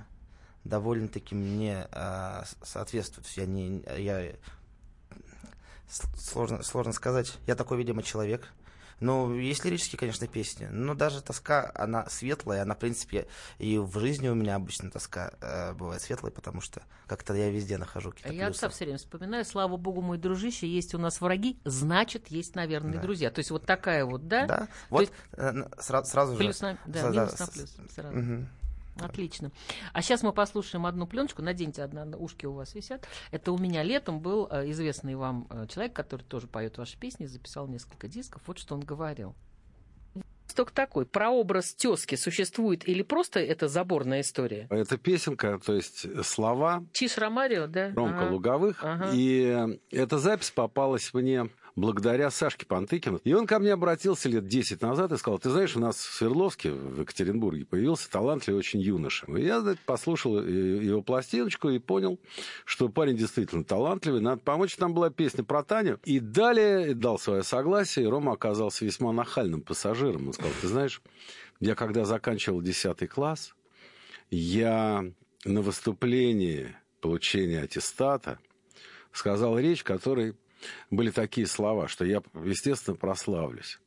довольно-таки 0.64 1.36
мне 1.36 1.88
а, 1.92 2.46
соответствуют. 2.64 3.28
Я 3.30 3.46
не 3.46 3.84
я 3.98 4.34
Сложно, 6.18 6.62
сложно 6.62 6.94
сказать. 6.94 7.38
Я 7.48 7.56
такой, 7.56 7.78
видимо, 7.78 8.04
человек. 8.04 8.48
Ну, 9.00 9.34
есть 9.36 9.64
лирические, 9.64 9.98
конечно, 10.00 10.28
песни, 10.28 10.68
но 10.72 10.94
даже 10.94 11.22
тоска, 11.22 11.72
она 11.76 12.08
светлая, 12.10 12.64
она, 12.64 12.76
в 12.76 12.80
принципе, 12.80 13.28
и 13.58 13.78
в 13.78 13.98
жизни 14.00 14.28
у 14.28 14.36
меня 14.36 14.56
обычно 14.56 14.92
тоска 14.92 15.32
э, 15.42 15.74
бывает 15.74 16.02
светлой, 16.02 16.32
потому 16.32 16.62
что 16.62 16.82
как-то 17.08 17.34
я 17.34 17.50
везде 17.50 17.78
нахожу 17.78 18.12
какие-то 18.12 18.34
я 18.34 18.48
плюсы. 18.48 18.58
отца 18.58 18.70
все 18.70 18.86
время 18.86 18.98
вспоминаю, 18.98 19.46
слава 19.46 19.78
богу, 19.78 20.02
мой 20.02 20.18
дружище, 20.18 20.68
есть 20.68 20.94
у 20.94 20.98
нас 20.98 21.22
враги, 21.22 21.60
значит, 21.66 22.28
есть, 22.28 22.56
наверное, 22.56 22.96
Да. 22.96 23.02
друзья. 23.02 23.32
То 23.32 23.40
есть 23.40 23.52
вот 23.52 23.66
такая 23.66 24.06
вот, 24.06 24.28
да? 24.28 24.46
Да, 24.46 24.58
То 24.58 24.68
вот 24.90 25.00
есть 25.02 25.14
э, 25.34 25.52
сра- 25.78 26.04
сразу 26.04 26.34
же... 26.34 26.40
плюс 26.40 26.62
на, 26.62 26.78
да, 26.86 27.00
сра- 27.02 27.12
минус 27.12 27.40
на 27.40 27.48
плюс 27.48 27.78
сразу. 27.96 28.46
Отлично. 29.02 29.52
А 29.94 30.02
сейчас 30.02 30.24
мы 30.24 30.34
послушаем 30.34 30.86
одну 30.86 31.08
пленочку. 31.08 31.42
Наденьте 31.42 31.84
одна, 31.84 32.06
на- 32.06 32.18
ушки 32.18 32.46
у 32.46 32.54
вас 32.54 32.76
висят. 32.76 33.08
Это 33.32 33.52
у 33.52 33.58
меня 33.58 33.84
летом 33.84 34.20
был 34.20 34.48
э, 34.52 34.70
известный 34.72 35.16
вам 35.16 35.48
э, 35.50 35.68
человек, 35.68 35.94
который 35.94 36.24
тоже 36.24 36.48
поет 36.48 36.78
ваши 36.78 36.98
песни, 36.98 37.26
записал 37.26 37.68
несколько 37.68 38.08
дисков. 38.08 38.42
Вот 38.46 38.60
что 38.60 38.76
он 38.76 38.82
говорил. 38.82 39.36
Только 40.56 40.74
такой, 40.74 41.06
прообраз 41.06 41.74
тезки 41.74 42.16
существует 42.16 42.86
или 42.90 43.02
просто 43.04 43.40
это 43.40 43.68
заборная 43.70 44.22
история? 44.22 44.68
Это 44.72 44.98
песенка, 44.98 45.60
то 45.64 45.74
есть 45.76 46.08
слова 46.26 46.84
Чиш 46.92 47.18
Ромарио, 47.18 47.68
да? 47.68 47.94
Ромка 47.96 48.24
Ага. 48.26 48.32
Луговых. 48.34 48.84
Ага. 48.84 49.12
И 49.14 49.80
эта 49.92 50.18
запись 50.18 50.52
попалась 50.52 51.14
мне 51.14 51.50
благодаря 51.80 52.30
Сашке 52.30 52.66
Пантыкину. 52.66 53.20
И 53.24 53.34
он 53.34 53.48
ко 53.48 53.60
мне 53.60 53.74
обратился 53.74 54.30
лет 54.30 54.48
10 54.48 54.82
назад 54.82 55.12
и 55.12 55.18
сказал, 55.18 55.40
ты 55.40 55.50
знаешь, 55.50 55.76
у 55.76 55.80
нас 55.80 55.96
в 55.96 56.14
Свердловске, 56.14 56.72
в 56.72 57.02
Екатеринбурге, 57.02 57.66
появился 57.66 58.10
талантливый 58.10 58.60
очень 58.60 58.82
юноша. 58.82 59.26
И 59.32 59.44
я 59.44 59.62
значит, 59.62 59.82
послушал 59.86 60.44
его 60.44 61.02
пластиночку 61.02 61.70
и 61.70 61.80
понял, 61.80 62.20
что 62.66 62.90
парень 62.90 63.16
действительно 63.16 63.64
талантливый, 63.64 64.22
надо 64.22 64.42
помочь. 64.42 64.76
Там 64.76 64.94
была 64.94 65.10
песня 65.10 65.44
про 65.44 65.64
Таню. 65.64 66.00
И 66.04 66.20
далее 66.20 66.94
дал 66.94 67.18
свое 67.18 67.44
согласие, 67.44 68.06
и 68.06 68.08
Рома 68.10 68.34
оказался 68.34 68.86
весьма 68.86 69.12
нахальным 69.12 69.62
пассажиром. 69.62 70.28
Он 70.28 70.34
сказал, 70.34 70.52
ты 70.62 70.68
знаешь, 70.68 71.02
я 71.60 71.76
когда 71.76 72.06
заканчивал 72.06 72.62
10 72.62 73.10
класс, 73.10 73.56
я 74.30 75.06
на 75.46 75.62
выступлении 75.62 76.76
получения 77.02 77.62
аттестата 77.62 78.40
сказал 79.12 79.58
речь, 79.58 79.84
которой 79.84 80.36
были 80.90 81.12
такие 81.12 81.48
слова, 81.48 81.88
что 81.88 82.06
я, 82.06 82.22
естественно, 82.34 82.96
прославлюсь. 82.96 83.80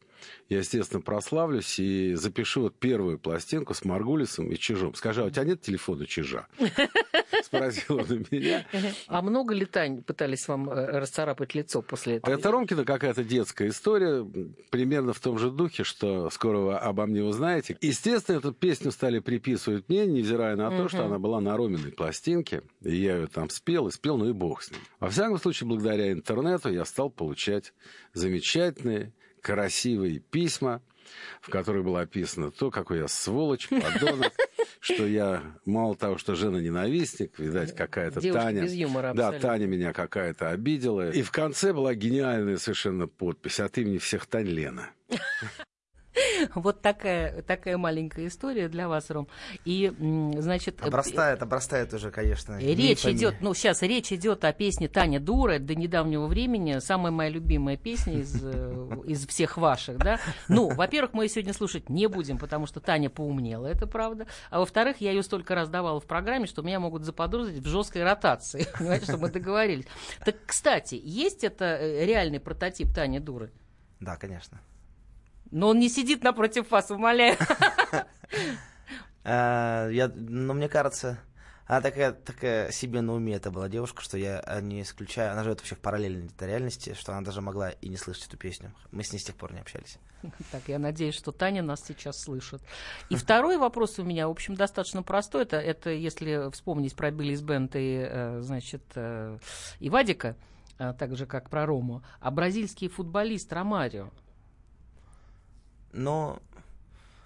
Я, 0.49 0.59
естественно, 0.59 1.00
прославлюсь 1.00 1.79
и 1.79 2.14
запишу 2.14 2.62
вот 2.62 2.75
первую 2.79 3.19
пластинку 3.19 3.75
с 3.75 3.85
Маргулисом 3.85 4.50
и 4.50 4.57
Чижом. 4.57 4.95
Скажи, 4.95 5.23
а 5.23 5.26
у 5.26 5.31
тебя 5.31 5.45
нет 5.45 5.62
телефона 5.62 6.07
Чижа? 6.07 6.47
Спросил 7.43 7.97
он 7.99 8.07
у 8.11 8.35
меня. 8.35 8.67
А 9.07 9.23
много 9.23 9.55
ли, 9.55 9.64
Тань, 9.64 10.02
пытались 10.02 10.47
вам 10.49 10.71
э, 10.71 10.99
расцарапать 10.99 11.55
лицо 11.55 11.83
после 11.83 12.17
этого? 12.17 12.33
Это 12.33 12.50
Ромкина 12.50 12.85
какая-то 12.85 13.25
детская 13.25 13.69
история, 13.69 14.26
примерно 14.71 15.12
в 15.12 15.21
том 15.21 15.38
же 15.38 15.50
духе, 15.50 15.85
что 15.85 16.31
скоро 16.31 16.59
вы 16.59 16.75
обо 16.75 17.07
мне 17.07 17.23
узнаете. 17.23 17.76
Естественно, 17.81 18.38
эту 18.38 18.52
песню 18.52 18.91
стали 18.91 19.19
приписывать 19.19 19.88
мне, 19.88 20.07
невзирая 20.07 20.57
на 20.57 20.71
то, 20.71 20.88
что 20.88 21.05
она 21.05 21.19
была 21.19 21.41
на 21.41 21.57
Роминой 21.57 21.93
пластинке, 21.93 22.62
и 22.83 22.95
я 22.97 23.17
ее 23.17 23.26
там 23.26 23.50
спел, 23.50 23.88
и 23.88 23.91
спел, 23.91 24.17
ну 24.17 24.29
и 24.29 24.33
бог 24.33 24.62
с 24.62 24.71
ним. 24.71 24.81
Во 25.00 25.09
всяком 25.09 25.38
случае, 25.38 25.69
благодаря 25.69 26.12
интернету 26.12 26.71
я 26.71 26.85
стал 26.85 27.11
получать 27.11 27.73
замечательные, 28.14 29.12
красивые 29.43 30.21
письма, 30.21 30.81
в 31.41 31.51
которых 31.51 31.85
было 31.85 32.01
описано 32.01 32.51
то, 32.51 32.71
какой 32.71 32.99
я 32.99 33.09
сволочь, 33.09 33.69
подонок, 33.69 34.33
что 34.81 35.07
я, 35.07 35.43
мало 35.67 35.95
того, 35.95 36.17
что 36.17 36.35
жена-ненавистник, 36.35 37.39
видать, 37.39 37.75
какая-то 37.75 38.21
Девушка 38.21 38.45
Таня... 38.45 38.63
без 38.63 38.73
юмора 38.73 39.13
Да. 39.15 39.33
Таня 39.33 39.67
меня 39.67 39.93
какая-то 39.93 40.51
обидела. 40.51 41.11
И 41.11 41.23
в 41.23 41.31
конце 41.31 41.73
была 41.73 41.95
гениальная 41.95 42.57
совершенно 42.57 43.07
подпись 43.07 43.61
от 43.61 43.77
имени 43.79 43.99
всех 43.99 44.27
Тань 44.27 44.47
Лена. 44.47 44.90
Вот 46.55 46.83
такая, 46.83 47.42
такая 47.42 47.79
маленькая 47.79 48.27
история 48.27 48.68
для 48.68 48.88
вас, 48.88 49.11
Ром. 49.11 49.29
И, 49.64 49.92
значит... 50.38 50.81
э, 50.83 50.87
Обрастает, 50.87 51.42
обрастает 51.42 51.92
уже, 51.94 52.11
конечно. 52.11 52.55
э, 52.55 52.75
Речь 52.75 53.05
мифами. 53.05 53.12
идет, 53.12 53.35
ну, 53.40 53.55
сейчас 53.55 53.83
речь 53.83 54.12
идет 54.12 54.44
о 54.44 54.53
песне 54.53 54.88
Таня 54.88 55.20
Дура 55.20 55.59
до 55.59 55.75
недавнего 55.75 56.27
времени. 56.27 56.79
Самая 56.81 57.12
моя 57.12 57.31
любимая 57.31 57.77
песня 57.77 58.14
из, 58.20 58.38
э, 58.42 59.03
из 59.07 59.27
всех 59.27 59.57
ваших, 59.57 59.98
да. 59.98 60.18
Ну, 60.48 60.68
во-первых, 60.68 61.14
мы 61.14 61.25
ее 61.25 61.29
сегодня 61.29 61.53
слушать 61.53 61.88
не 61.88 62.07
будем, 62.07 62.38
потому 62.38 62.66
что 62.66 62.81
Таня 62.81 63.11
поумнела, 63.11 63.66
это 63.66 63.87
правда. 63.87 64.27
А 64.51 64.59
во-вторых, 64.59 65.01
я 65.01 65.11
ее 65.12 65.22
столько 65.22 65.55
раз 65.55 65.68
давала 65.68 66.01
в 66.01 66.07
программе, 66.07 66.46
что 66.46 66.62
меня 66.62 66.81
могут 66.81 67.05
заподозрить 67.05 67.59
в 67.62 67.68
жесткой 67.68 68.05
ротации. 68.05 68.66
Понимаете, 68.79 69.05
что 69.07 69.16
мы 69.18 69.31
договорились. 69.31 69.87
Так, 70.25 70.37
кстати, 70.46 71.01
есть 71.03 71.44
это 71.44 71.79
реальный 72.05 72.40
прототип 72.40 72.92
Тани 72.94 73.18
Дуры? 73.20 73.53
Да, 74.01 74.16
конечно. 74.16 74.61
Но 75.53 75.69
он 75.69 75.79
не 75.79 75.88
сидит 75.88 76.25
напротив 76.25 76.71
вас, 76.71 76.91
умоляю. 76.91 77.37
А, 79.25 79.88
я, 79.91 80.11
ну, 80.12 80.53
мне 80.53 80.69
кажется, 80.69 81.21
она 81.67 81.81
такая, 81.81 82.11
такая 82.12 82.73
себе 82.73 83.03
на 83.03 83.15
уме 83.15 83.35
это 83.35 83.53
была 83.53 83.69
девушка, 83.69 84.03
что 84.03 84.19
я 84.19 84.41
а, 84.41 84.61
не 84.61 84.83
исключаю. 84.83 85.31
Она 85.31 85.45
живет 85.45 85.61
вообще 85.61 85.77
в 85.77 85.79
параллельной 85.79 86.29
реальности, 86.41 86.95
что 86.99 87.12
она 87.12 87.23
даже 87.23 87.41
могла 87.41 87.71
и 87.71 87.88
не 87.88 87.97
слышать 87.97 88.27
эту 88.27 88.37
песню. 88.37 88.73
Мы 88.91 89.05
с 89.05 89.12
ней 89.12 89.21
с 89.21 89.25
тех 89.25 89.37
пор 89.37 89.53
не 89.53 89.61
общались. 89.61 89.99
Так, 90.51 90.62
я 90.67 90.81
надеюсь, 90.81 91.15
что 91.15 91.31
Таня 91.31 91.62
нас 91.62 91.85
сейчас 91.87 92.21
слышит. 92.21 92.61
И 93.11 93.15
второй 93.15 93.59
вопрос 93.59 94.01
у 94.01 94.03
меня, 94.03 94.27
в 94.27 94.33
общем, 94.33 94.57
достаточно 94.57 95.05
простой. 95.05 95.43
Это, 95.43 95.59
это 95.59 95.91
если 95.91 96.51
вспомнить 96.51 96.97
про 96.97 97.12
Биллис 97.12 97.43
Бент 97.43 97.77
и, 97.77 98.09
э, 98.09 98.41
значит, 98.41 98.83
э, 98.97 99.38
и 99.79 99.88
Вадика, 99.88 100.37
а, 100.79 100.95
так 100.95 101.17
же, 101.17 101.27
как 101.27 101.49
про 101.49 101.65
Рому, 101.65 102.03
а 102.19 102.31
бразильский 102.33 102.88
футболист 102.88 103.53
Ромарио 103.53 104.11
Но 105.92 106.38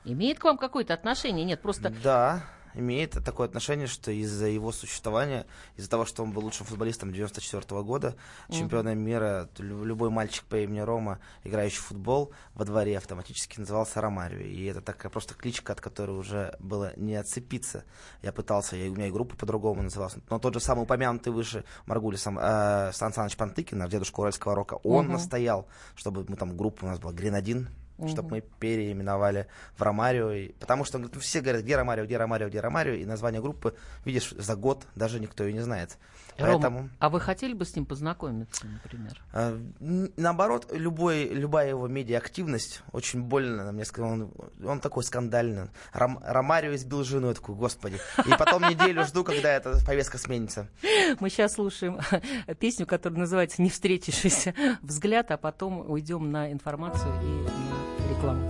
имеет 0.05 0.39
к 0.39 0.45
вам 0.45 0.59
какое-то 0.59 0.95
отношение? 0.95 1.45
Нет, 1.45 1.61
просто... 1.63 1.91
да, 2.03 2.45
имеет 2.75 3.13
такое 3.25 3.47
отношение, 3.49 3.87
что 3.87 4.11
из-за 4.11 4.47
его 4.49 4.71
существования, 4.71 5.47
из-за 5.77 5.89
того, 5.89 6.05
что 6.05 6.23
он 6.23 6.33
был 6.33 6.43
лучшим 6.43 6.67
футболистом 6.67 7.11
94 7.13 7.83
года, 7.83 8.17
чемпионом 8.51 8.99
мира, 8.99 9.49
любой 9.59 10.11
мальчик 10.11 10.45
по 10.45 10.57
имени 10.57 10.81
Рома, 10.81 11.19
играющий 11.43 11.79
в 11.79 11.85
футбол 11.87 12.33
во 12.55 12.65
дворе, 12.67 12.99
автоматически 12.99 13.61
назывался 13.61 14.01
Ромарио. 14.03 14.41
И 14.41 14.65
это 14.67 14.83
такая 14.83 15.11
просто 15.11 15.35
кличка, 15.35 15.73
от 15.73 15.81
которой 15.81 16.19
уже 16.19 16.55
было 16.61 16.93
не 16.97 17.15
отцепиться. 17.17 17.85
Я 18.21 18.33
пытался, 18.33 18.77
я, 18.77 18.91
у 18.91 18.95
меня 18.95 19.07
и 19.09 19.11
группа 19.11 19.37
по-другому 19.37 19.83
называлась. 19.83 20.17
Но 20.29 20.39
тот 20.39 20.53
же 20.55 20.61
самый 20.61 20.83
упомянутый 20.83 21.33
выше 21.33 21.65
Маргулисом 21.87 22.39
э, 22.39 22.91
Сан 22.93 23.13
Саныч 23.15 23.37
Пантыкин, 23.37 23.79
наш 23.79 23.91
дедушка 23.91 24.21
уральского 24.21 24.55
рока, 24.55 24.75
он 24.85 25.07
Мгм. 25.07 25.15
настоял, 25.15 25.67
чтобы 25.95 26.27
мы 26.29 26.37
там 26.37 26.57
группа 26.57 26.85
у 26.85 26.89
нас 26.89 26.99
была 26.99 27.13
Гренадин, 27.15 27.69
чтобы 28.09 28.31
мы 28.31 28.41
переименовали 28.61 29.47
в 29.77 29.83
Ромарио. 29.83 30.31
И- 30.33 30.49
потому 30.53 30.85
что 30.85 30.99
ну, 30.99 31.09
все 31.21 31.41
говорят, 31.41 31.63
где 31.63 31.77
Ромарио, 31.77 32.05
где 32.05 32.17
Ромарио, 32.17 32.49
где 32.49 32.61
Ромарио, 32.61 32.95
и 32.95 33.05
название 33.05 33.41
группы, 33.41 33.75
видишь, 34.05 34.31
за 34.37 34.57
год 34.57 34.85
даже 34.95 35.21
никто 35.21 35.45
ее 35.45 35.53
не 35.53 35.61
знает. 35.61 35.97
Рома, 36.39 36.53
Поэтому, 36.53 36.91
а 36.99 37.09
вы 37.09 37.19
хотели 37.21 37.55
бы 37.55 37.65
с 37.65 37.75
ним 37.75 37.87
познакомиться, 37.87 38.67
например? 38.67 39.23
н- 39.81 40.13
наоборот, 40.19 40.67
любой, 40.71 41.25
любая 41.25 41.71
его 41.71 41.89
медиа-активность 41.89 42.83
очень 42.93 43.23
больно 43.23 43.73
мне 43.73 43.87
сказал. 43.87 44.11
Он, 44.13 44.33
он 44.63 44.81
такой 44.81 45.03
скандальный. 45.05 45.69
Ром- 45.95 46.21
Ромарио 46.23 46.75
избил 46.75 47.05
жену, 47.05 47.29
я 47.29 47.35
такой, 47.35 47.55
господи. 47.55 47.97
И 48.27 48.31
потом 48.39 48.65
неделю 48.69 49.05
жду, 49.07 49.25
когда 49.25 49.51
эта 49.53 49.83
повестка 49.87 50.19
сменится. 50.19 50.69
Мы 51.21 51.31
сейчас 51.31 51.55
слушаем 51.55 51.99
песню, 52.61 52.85
которая 52.87 53.21
называется 53.21 53.63
«Не 53.63 53.71
встретившийся 53.71 54.55
взгляд», 54.83 55.31
а 55.31 55.39
потом 55.39 55.89
уйдем 55.91 56.31
на 56.31 56.53
информацию 56.53 57.15
и 57.23 57.47
рекламу. 58.17 58.49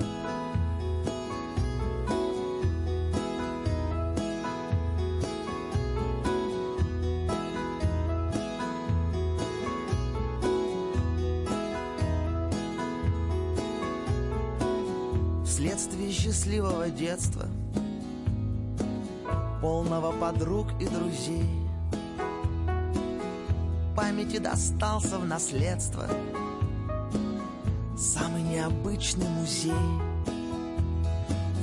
Вследствие 15.45 16.13
счастливого 16.13 16.91
детства 16.91 17.47
Полного 19.61 20.13
подруг 20.13 20.69
и 20.81 20.87
друзей 20.87 21.49
Памяти 23.97 24.39
достался 24.39 25.19
в 25.19 25.25
наследство 25.25 26.07
Самый 28.15 28.43
необычный 28.43 29.29
музей. 29.29 29.73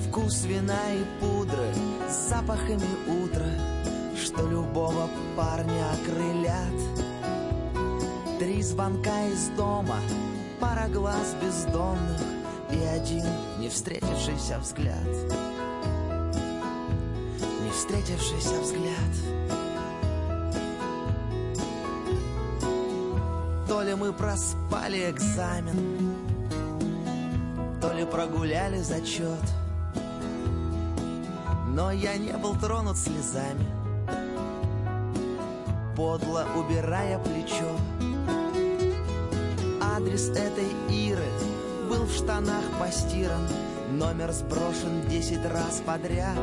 Вкус 0.05 0.43
вина 0.43 0.91
и 0.91 1.05
пудры 1.21 1.73
С 2.09 2.29
запахами 2.29 3.23
утра 3.23 3.47
Что 4.21 4.45
любого 4.45 5.09
парня 5.37 5.85
окрылят. 5.93 6.79
Три 8.39 8.61
звонка 8.61 9.25
из 9.27 9.47
дома 9.55 9.95
Пара 10.59 10.89
глаз 10.89 11.33
бездомных 11.41 12.21
И 12.71 12.77
один 12.77 13.25
не 13.59 13.69
встретившийся 13.69 14.59
взгляд. 14.59 15.07
Не 17.63 17.71
встретившийся 17.71 18.59
взгляд. 18.59 19.43
То 23.67 23.81
ли 23.81 23.95
мы 23.95 24.11
проспали 24.13 25.09
экзамен, 25.09 26.12
то 27.83 27.91
ли 27.91 28.05
прогуляли 28.05 28.77
зачет. 28.77 29.43
Но 31.67 31.91
я 31.91 32.15
не 32.15 32.31
был 32.37 32.55
тронут 32.55 32.95
слезами, 32.95 33.65
подло 35.93 36.45
убирая 36.55 37.19
плечо. 37.19 37.75
Адрес 39.81 40.29
этой 40.29 40.69
Иры 40.89 41.27
был 41.89 42.05
в 42.05 42.11
штанах 42.13 42.63
постиран, 42.79 43.45
номер 43.91 44.31
сброшен 44.31 45.05
десять 45.09 45.45
раз 45.45 45.83
подряд. 45.85 46.39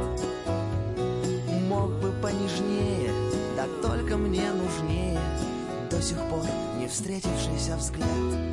Мог 1.71 1.91
бы 2.03 2.13
понежнее, 2.21 3.13
да 3.57 3.65
только 3.81 4.19
мне 4.19 4.53
нужнее 4.53 5.19
до 5.91 6.03
сих 6.03 6.19
пор 6.29 6.45
не 6.79 6.87
встретившийся 6.87 7.79
взгляд. 7.79 8.51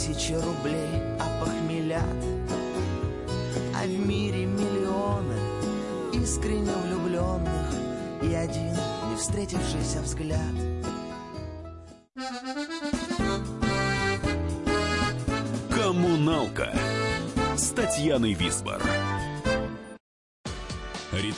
Тысячи 0.00 0.32
рублей 0.32 0.88
опохмелят. 1.18 2.02
А 3.74 3.84
в 3.84 4.06
мире 4.06 4.46
миллионы 4.46 5.36
искренне 6.14 6.72
влюбленных 6.86 7.74
и 8.22 8.34
один 8.34 8.74
не 9.10 9.16
встретившийся 9.16 10.00
взгляд. 10.00 10.40
Коммуналка 15.70 16.72
с 17.56 17.68
Татьяной 17.70 18.32
Висбор. 18.32 18.80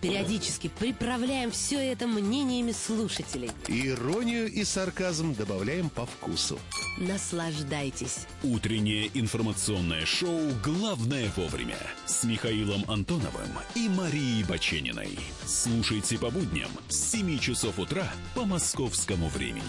Периодически 0.00 0.70
приправляем 0.78 1.50
все 1.50 1.78
это 1.78 2.06
мнениями 2.06 2.72
слушателей. 2.72 3.50
Иронию 3.66 4.50
и 4.50 4.64
сарказм 4.64 5.34
добавляем 5.34 5.90
по 5.90 6.06
вкусу. 6.06 6.58
Наслаждайтесь. 6.98 8.26
Утреннее 8.42 9.10
информационное 9.14 10.04
шоу 10.06 10.40
«Главное 10.64 11.30
вовремя» 11.36 11.78
с 12.06 12.24
Михаилом 12.24 12.84
Антоновым 12.88 13.50
и 13.74 13.88
Марией 13.88 14.44
Бачениной. 14.44 15.18
Слушайте 15.46 16.18
по 16.18 16.30
будням 16.30 16.70
с 16.88 17.10
7 17.10 17.38
часов 17.38 17.78
утра 17.78 18.06
по 18.34 18.44
московскому 18.44 19.28
времени. 19.28 19.62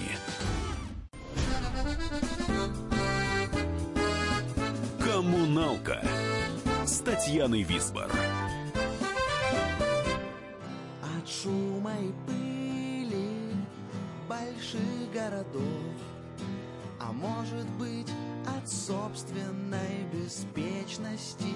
Коммуналка 4.99 6.03
с 6.85 6.99
Татьяной 6.99 7.63
Висбор. 7.63 8.09
Шума 11.41 11.93
и 11.99 12.11
пыли 12.25 13.55
больших 14.27 15.11
городов. 15.13 15.93
А 16.99 17.11
может 17.11 17.69
быть 17.77 18.11
от 18.45 18.69
собственной 18.69 20.03
беспечности. 20.11 21.55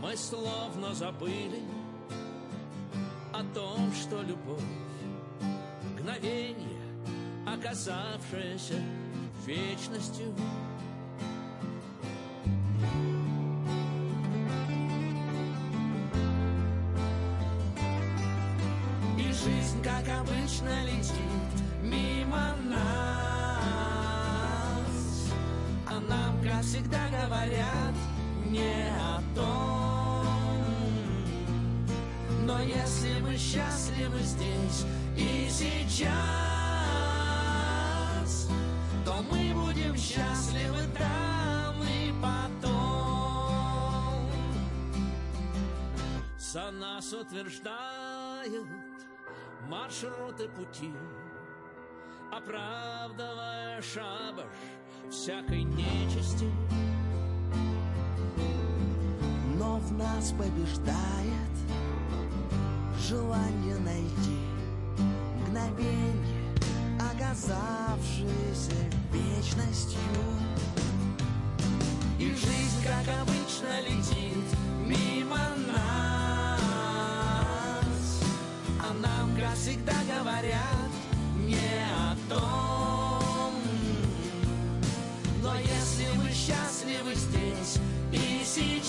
Мы 0.00 0.16
словно 0.16 0.94
забыли 0.94 1.62
о 3.32 3.42
том, 3.54 3.92
что 3.92 4.22
любовь 4.22 4.60
Мгновение, 5.84 6.80
оказавшееся 7.46 8.80
вечностью 9.46 10.34
обычно, 20.62 20.84
летит 20.84 21.64
мимо 21.82 22.54
нас. 22.64 22.78
А 25.86 26.00
нам, 26.08 26.40
как 26.42 26.62
всегда, 26.62 27.08
говорят 27.08 27.94
не 28.46 28.90
о 28.98 29.20
том. 29.34 30.26
Но 32.46 32.60
если 32.60 33.20
мы 33.20 33.36
счастливы 33.36 34.20
здесь 34.20 34.86
и 35.16 35.48
сейчас 35.48 35.82
То 39.04 39.22
мы 39.30 39.52
будем 39.54 39.96
счастливы 39.96 40.82
там 40.98 41.82
и 41.82 42.12
потом. 42.20 44.28
За 46.38 46.70
нас 46.72 47.12
утверждают 47.12 48.66
маршруты 49.68 50.48
пути. 50.48 50.92
Оправдывая 52.30 53.82
шабаш 53.82 54.46
всякой 55.10 55.64
нечисти. 55.64 56.50
Но 59.58 59.76
в 59.76 59.92
нас 59.92 60.32
побеждает 60.32 61.52
желание 62.98 63.76
найти 63.78 64.38
мгновение, 65.40 66.54
оказавшееся 66.98 68.76
вечностью. 69.12 70.00
И 72.18 72.30
жизнь, 72.30 72.82
как 72.84 73.06
обычно, 73.20 73.80
летит 73.82 74.31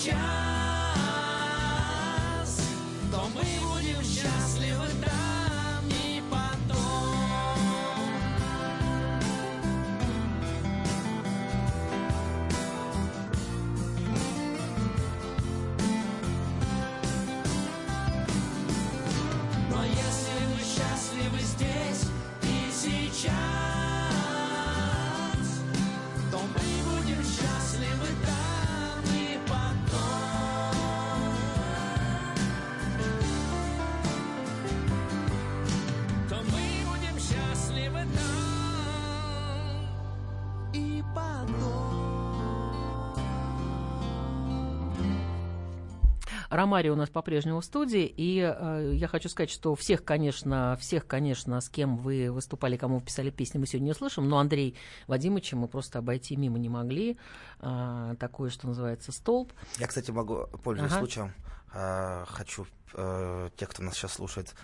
и 0.06 0.43
Ромари 46.64 46.88
у 46.88 46.96
нас 46.96 47.10
по-прежнему 47.10 47.60
в 47.60 47.64
студии, 47.64 48.06
и 48.06 48.40
э, 48.40 48.92
я 48.94 49.06
хочу 49.06 49.28
сказать, 49.28 49.50
что 49.50 49.74
всех, 49.74 50.02
конечно, 50.02 50.78
всех, 50.80 51.06
конечно, 51.06 51.60
с 51.60 51.68
кем 51.68 51.98
вы 51.98 52.32
выступали, 52.32 52.78
кому 52.78 53.00
вы 53.00 53.04
писали 53.04 53.28
песни, 53.28 53.58
мы 53.58 53.66
сегодня 53.66 53.84
не 53.84 53.90
услышим, 53.90 54.26
но 54.26 54.38
Андрей 54.38 54.74
Вадимовича 55.06 55.56
мы 55.56 55.68
просто 55.68 55.98
обойти 55.98 56.36
мимо 56.36 56.58
не 56.58 56.70
могли. 56.70 57.18
Э, 57.60 58.14
такое, 58.18 58.48
что 58.48 58.66
называется, 58.66 59.12
столб. 59.12 59.52
Я, 59.76 59.86
кстати, 59.86 60.10
могу, 60.10 60.46
пользуясь 60.62 60.92
Ага. 60.92 61.00
случаем, 61.00 61.34
э, 61.74 62.24
хочу 62.28 62.66
э, 62.94 63.50
тех, 63.58 63.68
кто 63.68 63.82
нас 63.82 63.94
сейчас 63.94 64.14
слушает, 64.14 64.54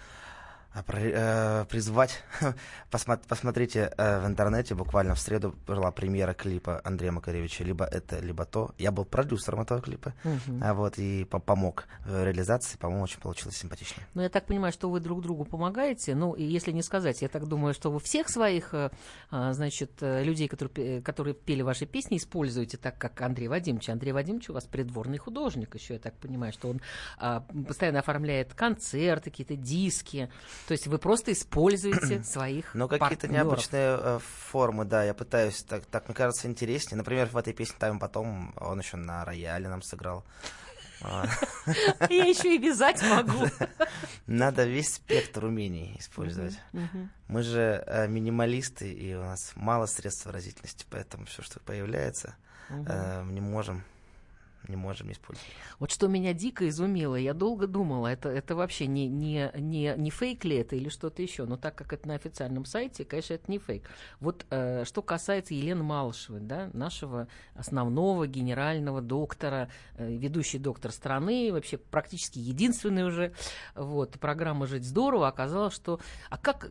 призвать, 1.68 2.22
посмотрите 2.90 3.92
э, 3.96 4.20
в 4.20 4.26
интернете, 4.26 4.74
буквально 4.74 5.14
в 5.14 5.18
среду 5.18 5.54
была 5.66 5.90
премьера 5.90 6.33
клипа 6.33 6.80
Андрея 6.85 7.12
Макаревича, 7.12 7.64
либо 7.64 7.85
это, 7.85 8.20
либо 8.20 8.44
то. 8.44 8.72
Я 8.78 8.92
был 8.92 9.04
продюсером 9.04 9.62
этого 9.62 9.80
клипа, 9.80 10.14
угу. 10.24 10.61
а 10.62 10.74
вот, 10.74 10.98
и 10.98 11.24
помог 11.24 11.87
в 12.04 12.24
реализации, 12.24 12.78
по-моему, 12.78 13.04
очень 13.04 13.20
получилось 13.20 13.56
симпатично. 13.56 14.02
Ну, 14.14 14.22
я 14.22 14.28
так 14.28 14.46
понимаю, 14.46 14.72
что 14.72 14.88
вы 14.88 15.00
друг 15.00 15.22
другу 15.22 15.44
помогаете, 15.44 16.14
ну, 16.14 16.35
и 16.35 16.44
если 16.44 16.70
не 16.70 16.83
сказать, 16.83 17.20
я 17.20 17.28
так 17.28 17.46
думаю, 17.46 17.74
что 17.74 17.90
вы 17.90 17.98
всех 17.98 18.28
своих, 18.28 18.72
э, 18.72 18.90
а, 19.30 19.52
значит, 19.52 19.90
людей, 20.00 20.46
которые, 20.46 21.02
которые 21.02 21.35
пели 21.35 21.62
ваши 21.62 21.85
песни, 21.85 22.16
используете 22.16 22.76
так, 22.76 22.96
как 22.96 23.20
Андрей 23.22 23.48
Вадимович. 23.48 23.88
Андрей 23.88 24.12
Вадимович 24.12 24.50
у 24.50 24.52
вас 24.52 24.64
придворный 24.64 25.18
художник 25.18 25.74
еще, 25.74 25.94
я 25.94 26.00
так 26.00 26.14
понимаю, 26.14 26.52
что 26.52 26.68
он 26.68 26.80
а, 27.18 27.44
постоянно 27.66 27.98
оформляет 27.98 28.54
концерты, 28.54 29.30
какие-то 29.30 29.56
диски, 29.56 30.30
то 30.66 30.73
есть 30.73 30.87
вы 30.87 30.99
просто 30.99 31.33
используете 31.33 32.23
своих 32.25 32.75
Ну, 32.75 32.88
какие-то 32.88 33.29
необычные 33.29 33.99
э, 34.01 34.18
формы, 34.49 34.85
да, 34.85 35.05
я 35.05 35.14
пытаюсь, 35.14 35.62
так, 35.62 35.85
так 35.87 36.09
мне 36.09 36.14
кажется, 36.14 36.46
интереснее. 36.49 36.96
Например, 36.96 37.27
в 37.27 37.37
этой 37.37 37.53
песне 37.53 37.77
там 37.79 37.99
потом 37.99 38.55
он 38.59 38.79
еще 38.79 38.96
на 38.96 39.25
рояле 39.25 39.68
нам 39.68 39.83
сыграл. 39.83 40.25
А. 41.03 41.27
Я 42.11 42.25
еще 42.27 42.55
и 42.55 42.59
вязать 42.59 43.03
могу. 43.09 43.46
Надо 44.27 44.64
весь 44.64 44.94
спектр 44.94 45.44
умений 45.44 45.96
использовать. 45.99 46.59
Мы 47.29 47.42
же 47.42 47.83
э, 47.87 48.09
минималисты, 48.09 48.92
и 48.92 49.14
у 49.14 49.23
нас 49.23 49.53
мало 49.55 49.87
средств 49.87 50.27
выразительности, 50.27 50.87
поэтому 50.90 51.27
все, 51.27 51.42
что 51.42 51.61
появляется, 51.61 52.35
э, 52.68 53.23
мы 53.23 53.33
не 53.33 53.40
можем 53.40 53.85
не 54.68 54.77
можем 54.77 55.11
использовать. 55.11 55.51
Вот 55.79 55.90
что 55.90 56.09
меня 56.09 56.33
дико 56.33 56.68
изумило, 56.68 57.16
я 57.16 57.35
долго 57.35 57.66
думала, 57.66 58.09
это, 58.09 58.29
это 58.29 58.55
вообще 58.55 58.87
не, 58.87 59.09
не, 59.09 59.51
не, 59.57 59.94
не 59.96 60.11
фейк 60.11 60.44
ли 60.44 60.57
это 60.57 60.77
или 60.77 60.88
что-то 60.88 61.23
еще, 61.23 61.44
но 61.44 61.57
так 61.57 61.75
как 61.75 61.92
это 61.92 62.09
на 62.09 62.14
официальном 62.14 62.64
сайте, 62.64 63.05
конечно, 63.05 63.35
это 63.35 63.51
не 63.51 63.59
фейк. 63.59 63.88
Вот 64.20 64.46
э, 64.51 64.85
что 64.85 65.03
касается 65.03 65.55
Елены 65.55 65.83
Малышевой, 65.83 66.40
да, 66.40 66.70
нашего 66.73 67.29
основного 67.55 68.27
генерального 68.27 69.01
доктора, 69.01 69.70
э, 69.96 70.11
ведущий 70.11 70.59
доктор 70.59 70.92
страны, 70.92 71.51
вообще 71.53 71.79
практически 71.79 72.38
единственный 72.38 73.05
уже, 73.05 73.33
вот, 73.75 74.18
программа 74.20 74.66
«Жить 74.66 74.85
здорово» 74.85 75.29
оказалось, 75.29 75.75
что, 75.75 76.01
а 76.29 76.38
как, 76.38 76.70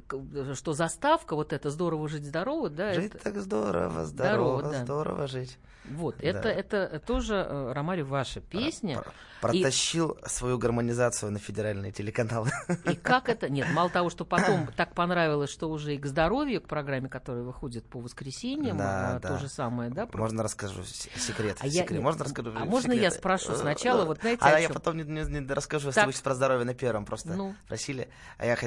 что 0.53 0.73
заставка, 0.73 1.35
вот 1.35 1.53
это 1.53 1.69
«Здорово 1.69 2.07
жить 2.07 2.25
здорово», 2.25 2.69
да? 2.69 2.93
Жить 2.93 3.15
это... 3.15 3.23
так 3.23 3.37
здорово, 3.37 4.05
здорово, 4.05 4.05
здорово, 4.05 4.61
да. 4.71 4.83
здорово 4.83 5.27
жить. 5.27 5.57
Вот, 5.89 6.17
да. 6.17 6.27
это, 6.27 6.49
это 6.49 7.01
тоже, 7.05 7.71
э, 7.79 7.81
Ромари, 7.81 8.01
ваша 8.01 8.41
песня. 8.41 9.01
Протащил 9.41 10.11
и... 10.11 10.27
свою 10.27 10.57
гармонизацию 10.57 11.31
на 11.31 11.39
федеральные 11.39 11.93
телеканалы. 11.93 12.51
И 12.85 12.95
как 12.95 13.29
это? 13.29 13.49
Нет, 13.49 13.67
мало 13.71 13.89
того, 13.93 14.09
что 14.09 14.25
потом 14.25 14.67
так 14.75 14.93
понравилось, 14.93 15.49
что 15.49 15.69
уже 15.69 15.95
и 15.95 15.97
к 15.97 16.05
здоровью, 16.05 16.61
к 16.61 16.67
программе, 16.67 17.07
которая 17.07 17.43
выходит 17.43 17.85
по 17.85 17.99
воскресеньям, 17.99 18.77
да, 18.77 19.15
а, 19.15 19.19
да. 19.19 19.29
то 19.29 19.37
же 19.39 19.47
самое, 19.47 19.89
да? 19.89 20.07
Можно 20.13 20.43
расскажу 20.43 20.83
секрет. 20.83 21.57
А 21.61 21.69
секрет. 21.69 21.91
Я... 21.91 22.01
Можно 22.01 22.25
расскажу? 22.25 22.51
А 22.55 22.65
можно 22.65 22.91
я 22.91 23.11
спрошу 23.11 23.55
сначала, 23.55 24.03
вот 24.05 24.19
знаете, 24.19 24.41
А 24.43 24.59
я 24.59 24.69
потом 24.69 24.97
не, 24.97 25.03
не, 25.03 25.23
не 25.23 25.47
расскажу, 25.47 25.87
если 25.87 26.05
вы 26.05 26.13
про 26.21 26.35
здоровье 26.35 26.65
на 26.65 26.73
первом 26.73 27.05
просто 27.05 27.29
ну. 27.29 27.55
просили. 27.67 28.09
А 28.37 28.45
я 28.45 28.57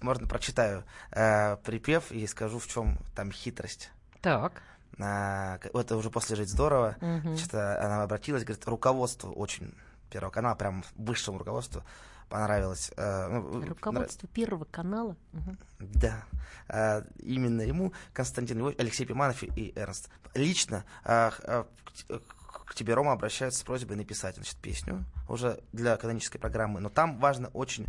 можно 0.00 0.26
прочитаю 0.26 0.84
э, 1.12 1.56
припев 1.58 2.10
и 2.10 2.26
скажу, 2.26 2.58
в 2.58 2.66
чем 2.66 2.98
там 3.14 3.32
хитрость. 3.32 3.90
Так 4.22 4.62
а, 4.98 5.58
это 5.62 5.96
уже 5.96 6.10
после 6.10 6.36
«Жить 6.36 6.50
здорово», 6.50 6.96
угу. 7.00 7.28
значит, 7.28 7.54
она 7.54 8.02
обратилась, 8.02 8.44
говорит, 8.44 8.66
руководству 8.66 9.32
очень 9.32 9.74
Первого 10.10 10.30
канала, 10.30 10.54
прям 10.54 10.84
высшему 10.94 11.38
руководству 11.38 11.82
понравилось. 12.28 12.92
Э, 12.96 13.28
ну, 13.28 13.66
Руководство 13.66 14.26
нрав... 14.26 14.34
Первого 14.34 14.64
канала? 14.64 15.16
Угу. 15.32 15.56
Да. 15.80 16.24
Э, 16.68 17.02
именно 17.18 17.62
ему 17.62 17.92
Константин 18.12 18.58
Львович, 18.58 18.76
Алексей 18.78 19.06
Пиманов 19.06 19.42
и 19.42 19.72
Эрнст. 19.76 20.10
Лично 20.34 20.84
э, 21.04 21.30
к 21.32 22.74
тебе, 22.74 22.94
Рома, 22.94 23.12
обращаются 23.12 23.60
с 23.60 23.62
просьбой 23.62 23.96
написать 23.96 24.36
значит, 24.36 24.56
песню 24.56 25.04
уже 25.28 25.60
для 25.72 25.96
канонической 25.96 26.40
программы. 26.40 26.80
Но 26.80 26.88
там 26.88 27.18
важно 27.18 27.48
очень, 27.48 27.86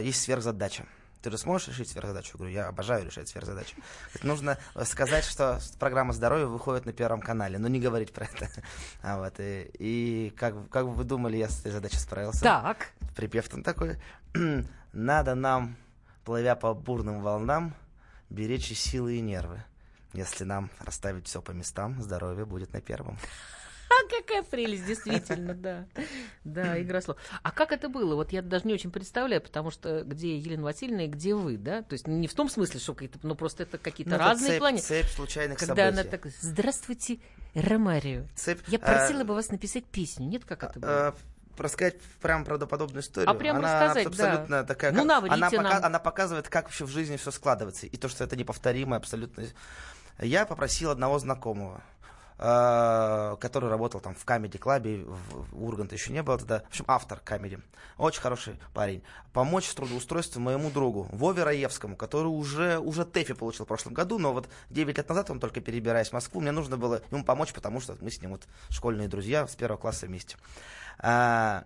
есть 0.00 0.22
сверхзадача 0.22 0.86
ты 1.26 1.32
же 1.32 1.38
сможешь 1.38 1.66
решить 1.66 1.88
сверхзадачу? 1.88 2.34
Я 2.34 2.38
говорю, 2.38 2.54
я 2.54 2.68
обожаю 2.68 3.04
решать 3.04 3.28
сверхзадачу. 3.28 3.74
нужно 4.22 4.58
сказать, 4.84 5.24
что 5.24 5.58
программа 5.80 6.12
здоровья 6.12 6.46
выходит 6.46 6.86
на 6.86 6.92
Первом 6.92 7.20
канале, 7.20 7.58
но 7.58 7.66
не 7.66 7.80
говорить 7.80 8.12
про 8.12 8.26
это. 8.26 8.48
А 9.02 9.18
вот, 9.18 9.40
и, 9.40 9.68
и 9.76 10.30
как, 10.36 10.68
как 10.68 10.86
вы 10.86 11.02
думали, 11.02 11.36
я 11.36 11.48
с 11.48 11.58
этой 11.58 11.72
задачей 11.72 11.96
справился? 11.96 12.42
Так. 12.42 12.92
Припев 13.16 13.48
там 13.48 13.64
такой. 13.64 13.98
Надо 14.92 15.34
нам, 15.34 15.76
плывя 16.24 16.54
по 16.54 16.74
бурным 16.74 17.20
волнам, 17.22 17.74
беречь 18.30 18.70
и 18.70 18.74
силы 18.76 19.16
и 19.16 19.20
нервы. 19.20 19.64
Если 20.12 20.44
нам 20.44 20.70
расставить 20.78 21.26
все 21.26 21.42
по 21.42 21.50
местам, 21.50 22.00
здоровье 22.00 22.44
будет 22.44 22.72
на 22.72 22.80
первом. 22.80 23.18
Какая 24.10 24.42
прелесть, 24.42 24.86
действительно, 24.86 25.54
да. 25.54 25.86
Да, 26.44 26.80
игра 26.80 27.00
слов. 27.00 27.16
А 27.42 27.50
как 27.50 27.72
это 27.72 27.88
было? 27.88 28.14
Вот 28.14 28.32
я 28.32 28.42
даже 28.42 28.66
не 28.66 28.74
очень 28.74 28.90
представляю, 28.90 29.40
потому 29.42 29.70
что 29.70 30.02
где 30.04 30.36
Елена 30.36 30.64
Васильевна 30.64 31.04
и 31.04 31.08
где 31.08 31.34
вы, 31.34 31.56
да? 31.56 31.82
То 31.82 31.94
есть 31.94 32.06
не 32.06 32.26
в 32.26 32.34
том 32.34 32.48
смысле, 32.48 32.80
что 32.80 32.94
какие-то, 32.94 33.18
ну 33.22 33.34
просто 33.34 33.64
это 33.64 33.78
какие-то 33.78 34.12
ну, 34.12 34.18
разные 34.18 34.52
цепь, 34.52 34.58
планеты. 34.58 34.86
Цепь 34.86 35.06
случайных 35.06 35.58
Когда 35.58 35.86
событий. 35.86 36.00
она 36.00 36.10
так, 36.10 36.26
здравствуйте, 36.40 37.18
Ромарио. 37.54 38.24
Цепь, 38.34 38.60
я 38.68 38.78
просила 38.78 39.22
а, 39.22 39.24
бы 39.24 39.34
вас 39.34 39.50
написать 39.50 39.84
песню. 39.84 40.26
Нет, 40.26 40.44
как 40.44 40.64
это 40.64 40.80
было? 40.80 40.90
А, 40.90 41.14
рассказать 41.58 42.00
прям 42.20 42.44
правдоподобную 42.44 43.02
историю. 43.02 43.30
А 43.30 43.34
прям 43.34 43.56
она 43.56 43.84
рассказать, 43.84 44.06
абсолютно 44.06 44.62
да. 44.62 44.64
такая, 44.64 44.92
ну, 44.92 45.06
как, 45.06 45.24
она, 45.24 45.50
нам. 45.50 45.50
пока, 45.50 45.86
она 45.86 45.98
показывает, 45.98 46.48
как 46.48 46.66
вообще 46.66 46.84
в 46.84 46.90
жизни 46.90 47.16
все 47.16 47.30
складывается. 47.30 47.86
И 47.86 47.96
то, 47.96 48.08
что 48.08 48.24
это 48.24 48.36
неповторимо 48.36 48.96
абсолютно. 48.96 49.44
Я 50.18 50.46
попросил 50.46 50.90
одного 50.90 51.18
знакомого, 51.18 51.82
который 52.36 53.70
работал 53.70 54.00
там 54.00 54.14
в 54.14 54.24
Камеди 54.24 54.58
Клабе, 54.58 55.04
в 55.04 55.64
Урганта 55.64 55.94
еще 55.94 56.12
не 56.12 56.22
было 56.22 56.38
тогда. 56.38 56.60
В 56.60 56.68
общем, 56.68 56.84
автор 56.88 57.18
Камеди. 57.20 57.58
Очень 57.96 58.20
хороший 58.20 58.60
парень. 58.74 59.02
Помочь 59.32 59.66
с 59.66 59.74
трудоустройством 59.74 60.42
моему 60.42 60.70
другу 60.70 61.08
Вове 61.12 61.44
Раевскому, 61.44 61.96
который 61.96 62.26
уже, 62.26 62.78
уже 62.78 63.06
ТЭФИ 63.06 63.34
получил 63.34 63.64
в 63.64 63.68
прошлом 63.68 63.94
году, 63.94 64.18
но 64.18 64.34
вот 64.34 64.48
9 64.68 64.96
лет 64.96 65.08
назад 65.08 65.30
он 65.30 65.40
только 65.40 65.60
перебираясь 65.60 66.10
в 66.10 66.12
Москву, 66.12 66.40
мне 66.40 66.52
нужно 66.52 66.76
было 66.76 67.02
ему 67.10 67.24
помочь, 67.24 67.54
потому 67.54 67.80
что 67.80 67.96
мы 68.00 68.10
с 68.10 68.20
ним 68.20 68.32
вот 68.32 68.42
школьные 68.68 69.08
друзья 69.08 69.46
с 69.46 69.56
первого 69.56 69.78
класса 69.78 70.06
вместе. 70.06 70.36
А, 70.98 71.64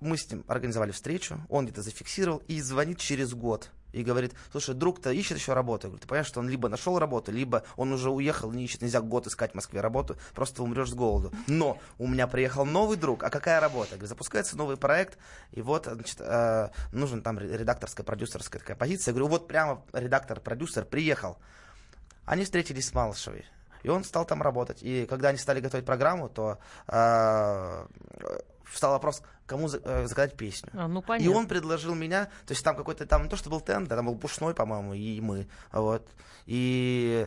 мы 0.00 0.18
с 0.18 0.30
ним 0.30 0.44
организовали 0.48 0.90
встречу, 0.90 1.40
он 1.48 1.64
где-то 1.64 1.82
зафиксировал 1.82 2.42
и 2.46 2.60
звонит 2.60 2.98
через 2.98 3.32
год 3.32 3.70
и 3.94 4.02
говорит, 4.02 4.34
слушай, 4.50 4.74
друг-то 4.74 5.10
ищет 5.12 5.38
еще 5.38 5.52
работу. 5.52 5.86
Я 5.86 5.90
говорю, 5.90 6.02
ты 6.02 6.08
понимаешь, 6.08 6.26
что 6.26 6.40
он 6.40 6.48
либо 6.48 6.68
нашел 6.68 6.98
работу, 6.98 7.30
либо 7.30 7.62
он 7.76 7.92
уже 7.92 8.10
уехал, 8.10 8.50
не 8.50 8.64
ищет, 8.64 8.82
нельзя 8.82 9.00
год 9.00 9.26
искать 9.28 9.52
в 9.52 9.54
Москве 9.54 9.80
работу, 9.80 10.16
просто 10.34 10.62
умрешь 10.62 10.90
с 10.90 10.94
голоду. 10.94 11.32
Но 11.46 11.78
у 11.98 12.08
меня 12.08 12.26
приехал 12.26 12.66
новый 12.66 12.96
друг, 12.96 13.22
а 13.22 13.30
какая 13.30 13.60
работа? 13.60 13.90
Я 13.92 13.96
говорю, 13.98 14.08
запускается 14.08 14.56
новый 14.56 14.76
проект, 14.76 15.16
и 15.52 15.62
вот, 15.62 15.86
значит, 15.86 16.16
э, 16.20 16.70
нужен 16.92 17.22
там 17.22 17.38
редакторская, 17.38 18.04
продюсерская 18.04 18.60
такая 18.60 18.76
позиция. 18.76 19.12
Я 19.12 19.14
говорю, 19.14 19.28
вот 19.28 19.46
прямо 19.46 19.82
редактор-продюсер 19.92 20.84
приехал. 20.84 21.38
Они 22.24 22.44
встретились 22.44 22.88
с 22.88 22.94
Малышевой. 22.94 23.44
И 23.84 23.88
он 23.88 24.02
стал 24.02 24.24
там 24.24 24.42
работать. 24.42 24.82
И 24.82 25.06
когда 25.06 25.28
они 25.28 25.38
стали 25.38 25.60
готовить 25.60 25.84
программу, 25.84 26.28
то 26.28 26.58
э, 26.88 27.86
встал 28.64 28.92
вопрос, 28.92 29.22
кому 29.46 29.68
э, 29.68 30.06
заказать 30.06 30.36
песню. 30.36 30.70
А, 30.74 30.88
ну, 30.88 31.02
понятно. 31.02 31.24
И 31.24 31.34
он 31.34 31.46
предложил 31.46 31.94
меня, 31.94 32.26
то 32.46 32.52
есть 32.52 32.64
там 32.64 32.76
какой-то, 32.76 33.06
там 33.06 33.24
не 33.24 33.28
то, 33.28 33.36
что 33.36 33.50
был 33.50 33.60
тендер, 33.60 33.96
там 33.96 34.06
был 34.06 34.16
Пушной, 34.16 34.54
по-моему, 34.54 34.94
и 34.94 35.20
мы. 35.20 35.48
Вот. 35.72 36.06
И 36.46 37.26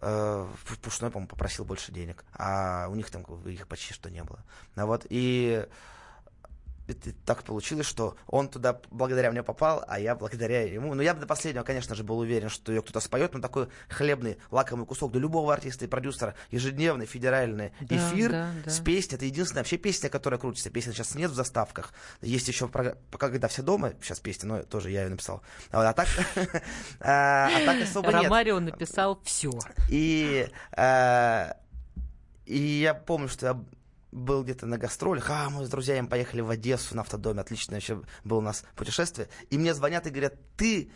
э, 0.00 0.46
Пушной, 0.82 1.10
по-моему, 1.10 1.28
попросил 1.28 1.64
больше 1.64 1.92
денег, 1.92 2.24
а 2.34 2.88
у 2.88 2.94
них 2.94 3.10
там 3.10 3.22
их 3.22 3.66
почти 3.68 3.94
что 3.94 4.10
не 4.10 4.22
было. 4.22 4.40
Вот. 4.76 5.06
И 5.10 5.66
так 6.94 7.42
получилось, 7.44 7.86
что 7.86 8.16
он 8.26 8.48
туда 8.48 8.80
благодаря 8.90 9.30
мне 9.30 9.42
попал, 9.42 9.84
а 9.86 9.98
я 9.98 10.14
благодаря 10.14 10.62
ему. 10.62 10.94
Ну, 10.94 11.02
я 11.02 11.14
бы 11.14 11.20
до 11.20 11.26
последнего, 11.26 11.62
конечно 11.62 11.94
же, 11.94 12.04
был 12.04 12.18
уверен, 12.18 12.48
что 12.48 12.72
ее 12.72 12.82
кто-то 12.82 13.00
споет, 13.00 13.34
но 13.34 13.40
такой 13.40 13.68
хлебный, 13.88 14.38
лакомый 14.50 14.86
кусок 14.86 15.12
для 15.12 15.20
любого 15.20 15.52
артиста 15.52 15.84
и 15.84 15.88
продюсера, 15.88 16.34
ежедневный 16.50 17.06
федеральный 17.06 17.72
да, 17.80 17.96
эфир 17.96 18.30
да, 18.30 18.50
да. 18.64 18.70
с 18.70 18.80
песней. 18.80 19.16
Это 19.16 19.24
единственная 19.24 19.62
вообще 19.62 19.76
песня, 19.76 20.08
которая 20.08 20.38
крутится. 20.38 20.70
Песни 20.70 20.92
сейчас 20.92 21.14
нет 21.14 21.30
в 21.30 21.34
заставках. 21.34 21.92
Есть 22.20 22.48
еще, 22.48 22.68
пока 22.68 22.96
когда 23.10 23.48
все 23.48 23.62
дома, 23.62 23.92
сейчас 24.02 24.20
песня, 24.20 24.48
но 24.48 24.62
тоже 24.62 24.90
я 24.90 25.04
ее 25.04 25.08
написал. 25.08 25.42
А 25.70 25.92
так, 25.92 26.08
а, 27.00 27.48
а 27.48 27.64
так 27.64 27.82
особо 27.82 28.12
нет. 28.12 28.24
Ромарио 28.24 28.60
написал 28.60 29.20
все. 29.24 29.52
И 29.88 30.48
а, 30.72 31.56
и 32.50 32.58
я 32.58 32.94
помню, 32.94 33.28
что 33.28 33.46
я 33.46 33.60
был 34.12 34.42
где-то 34.42 34.66
на 34.66 34.78
гастролях, 34.78 35.30
а 35.30 35.50
мы 35.50 35.64
с 35.64 35.68
друзьями 35.68 36.06
поехали 36.06 36.40
в 36.40 36.50
Одессу 36.50 36.94
на 36.94 37.02
автодоме, 37.02 37.40
отлично 37.40 37.76
еще 37.76 38.02
было 38.24 38.38
у 38.38 38.42
нас 38.42 38.64
путешествие, 38.74 39.28
и 39.50 39.58
мне 39.58 39.74
звонят 39.74 40.06
и 40.06 40.10
говорят, 40.10 40.34
ты, 40.56 40.90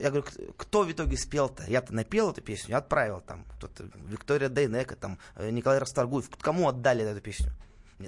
я 0.00 0.10
говорю, 0.10 0.24
кто 0.56 0.82
в 0.82 0.92
итоге 0.92 1.16
спел-то? 1.16 1.64
Я-то 1.66 1.94
напел 1.94 2.30
эту 2.30 2.42
песню, 2.42 2.76
отправил 2.76 3.20
там, 3.20 3.44
тут 3.58 3.72
Виктория 4.08 4.48
Дейнека, 4.48 4.96
там, 4.96 5.18
э, 5.36 5.50
Николай 5.50 5.78
Расторгуев, 5.78 6.28
кому 6.40 6.68
отдали 6.68 7.04
эту 7.04 7.20
песню? 7.20 7.52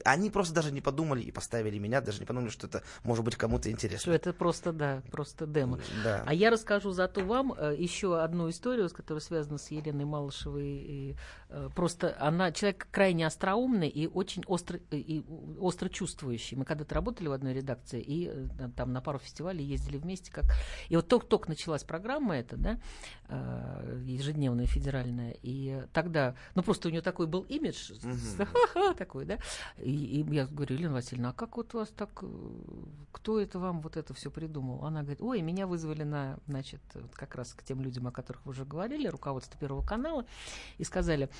Они 0.05 0.31
просто 0.31 0.55
даже 0.55 0.73
не 0.73 0.81
подумали 0.81 1.23
и 1.23 1.31
поставили 1.31 1.79
меня, 1.79 2.01
даже 2.01 2.21
не 2.21 2.27
подумали, 2.27 2.51
что 2.51 2.67
это 2.67 2.83
может 3.05 3.25
быть 3.25 3.37
кому-то 3.37 3.63
Что 3.65 3.71
интересно. 3.73 4.11
это 4.13 4.33
просто, 4.33 4.73
да, 4.73 5.03
просто 5.11 5.47
демо. 5.47 5.79
Да. 6.05 6.23
А 6.27 6.35
я 6.35 6.51
расскажу 6.51 6.91
зато 6.93 7.25
вам 7.25 7.53
э, 7.57 7.75
еще 7.79 8.21
одну 8.21 8.49
историю, 8.51 8.89
с 8.89 8.93
которой 8.93 9.19
связана 9.21 9.59
с 9.59 9.71
Еленой 9.71 10.05
Малышевой. 10.05 10.67
И, 10.69 11.17
э, 11.49 11.69
просто 11.75 12.17
она 12.19 12.53
человек 12.53 12.87
крайне 12.91 13.27
остроумный 13.27 13.89
и 13.89 14.07
очень 14.07 14.43
остро, 14.47 14.79
и- 14.91 14.97
и 15.19 15.25
остро 15.59 15.89
чувствующий. 15.89 16.57
Мы 16.57 16.65
когда-то 16.65 16.95
работали 16.95 17.29
в 17.29 17.33
одной 17.33 17.55
редакции 17.55 18.01
и 18.01 18.29
э, 18.33 18.49
там 18.77 18.93
на 18.93 19.01
пару 19.01 19.19
фестивалей 19.19 19.65
ездили 19.65 19.97
вместе. 19.99 20.33
Как... 20.33 20.45
И 20.89 20.97
вот 20.97 21.09
только-только 21.09 21.49
началась 21.49 21.85
программа 21.85 22.37
эта, 22.37 22.57
да, 22.57 22.79
э, 23.29 24.03
ежедневная 24.07 24.67
федеральная. 24.67 25.37
И 25.43 25.83
тогда, 25.93 26.35
ну 26.55 26.63
просто 26.63 26.89
у 26.89 26.91
нее 26.91 27.03
такой 27.03 27.27
был 27.27 27.43
имидж, 27.43 27.93
такой, 28.99 29.25
да. 29.25 29.39
И, 29.83 30.21
и 30.21 30.35
я 30.35 30.47
говорю, 30.47 30.77
Елена 30.77 30.95
Васильевна, 30.95 31.31
а 31.31 31.33
как 31.33 31.57
вот 31.57 31.75
у 31.75 31.79
вас 31.79 31.89
так, 31.89 32.11
э, 32.23 32.27
кто 33.11 33.41
это 33.41 33.59
вам 33.59 33.81
вот 33.81 33.97
это 33.97 34.15
все 34.15 34.31
придумал? 34.31 34.85
Она 34.85 35.01
говорит, 35.01 35.21
ой, 35.21 35.43
меня 35.43 35.67
вызвали 35.67 36.05
на, 36.05 36.39
значит, 36.47 36.81
вот 36.95 37.15
как 37.15 37.35
раз 37.35 37.53
к 37.53 37.63
тем 37.63 37.81
людям, 37.83 38.07
о 38.07 38.13
которых 38.13 38.45
вы 38.47 38.51
уже 38.51 38.65
говорили, 38.65 39.09
руководство 39.09 39.59
Первого 39.59 39.85
канала, 39.85 40.25
и 40.79 40.85
сказали, 40.85 41.31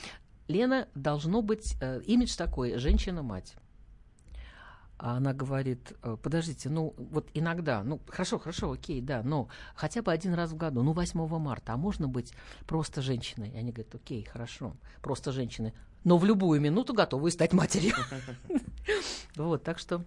Лена, 0.49 0.89
должно 0.95 1.41
быть 1.41 1.77
э, 1.81 2.01
имидж 2.03 2.37
такой, 2.37 2.77
женщина-мать. 2.79 3.55
А 4.99 5.17
она 5.17 5.33
говорит, 5.33 5.95
«Э, 6.03 6.17
подождите, 6.21 6.69
ну 6.69 6.95
вот 6.97 7.29
иногда, 7.35 7.83
ну 7.83 8.01
хорошо, 8.09 8.39
хорошо, 8.39 8.73
окей, 8.73 9.01
да, 9.01 9.23
но 9.23 9.49
хотя 9.75 10.03
бы 10.03 10.13
один 10.13 10.35
раз 10.35 10.53
в 10.53 10.57
году, 10.57 10.83
ну 10.83 10.93
8 10.93 11.39
марта, 11.39 11.75
а 11.75 11.77
можно 11.77 12.09
быть 12.09 12.33
просто 12.67 13.03
женщиной? 13.03 13.51
И 13.51 13.57
они 13.57 13.73
говорят, 13.73 13.95
окей, 13.95 14.25
хорошо, 14.25 14.77
просто 15.01 15.33
женщиной, 15.33 15.75
но 16.05 16.19
в 16.19 16.25
любую 16.25 16.61
минуту 16.61 16.95
готовы 16.95 17.31
стать 17.31 17.53
матерью. 17.53 17.95
Вот, 19.35 19.63
так 19.63 19.79
что 19.79 20.05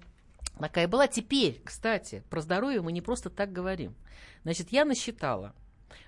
такая 0.59 0.87
была. 0.87 1.07
Теперь, 1.07 1.59
кстати, 1.63 2.23
про 2.29 2.41
здоровье 2.41 2.81
мы 2.81 2.91
не 2.91 3.01
просто 3.01 3.31
так 3.31 3.51
говорим. 3.51 3.95
Значит, 4.43 4.71
я 4.71 4.85
насчитала, 4.85 5.55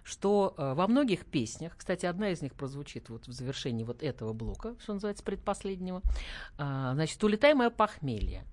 что 0.04 0.54
э, 0.56 0.74
во 0.76 0.88
многих 0.88 1.26
песнях, 1.26 1.76
кстати, 1.76 2.06
одна 2.06 2.30
из 2.30 2.42
них 2.42 2.54
прозвучит 2.54 3.10
вот 3.10 3.28
в 3.28 3.32
завершении 3.32 3.84
вот 3.84 4.04
этого 4.04 4.34
блока, 4.34 4.76
что 4.80 4.94
называется, 4.94 5.24
предпоследнего, 5.24 6.02
а, 6.58 6.94
значит, 6.94 7.24
«Улетай, 7.24 7.54
мое 7.56 7.70
похмелье». 7.70 8.44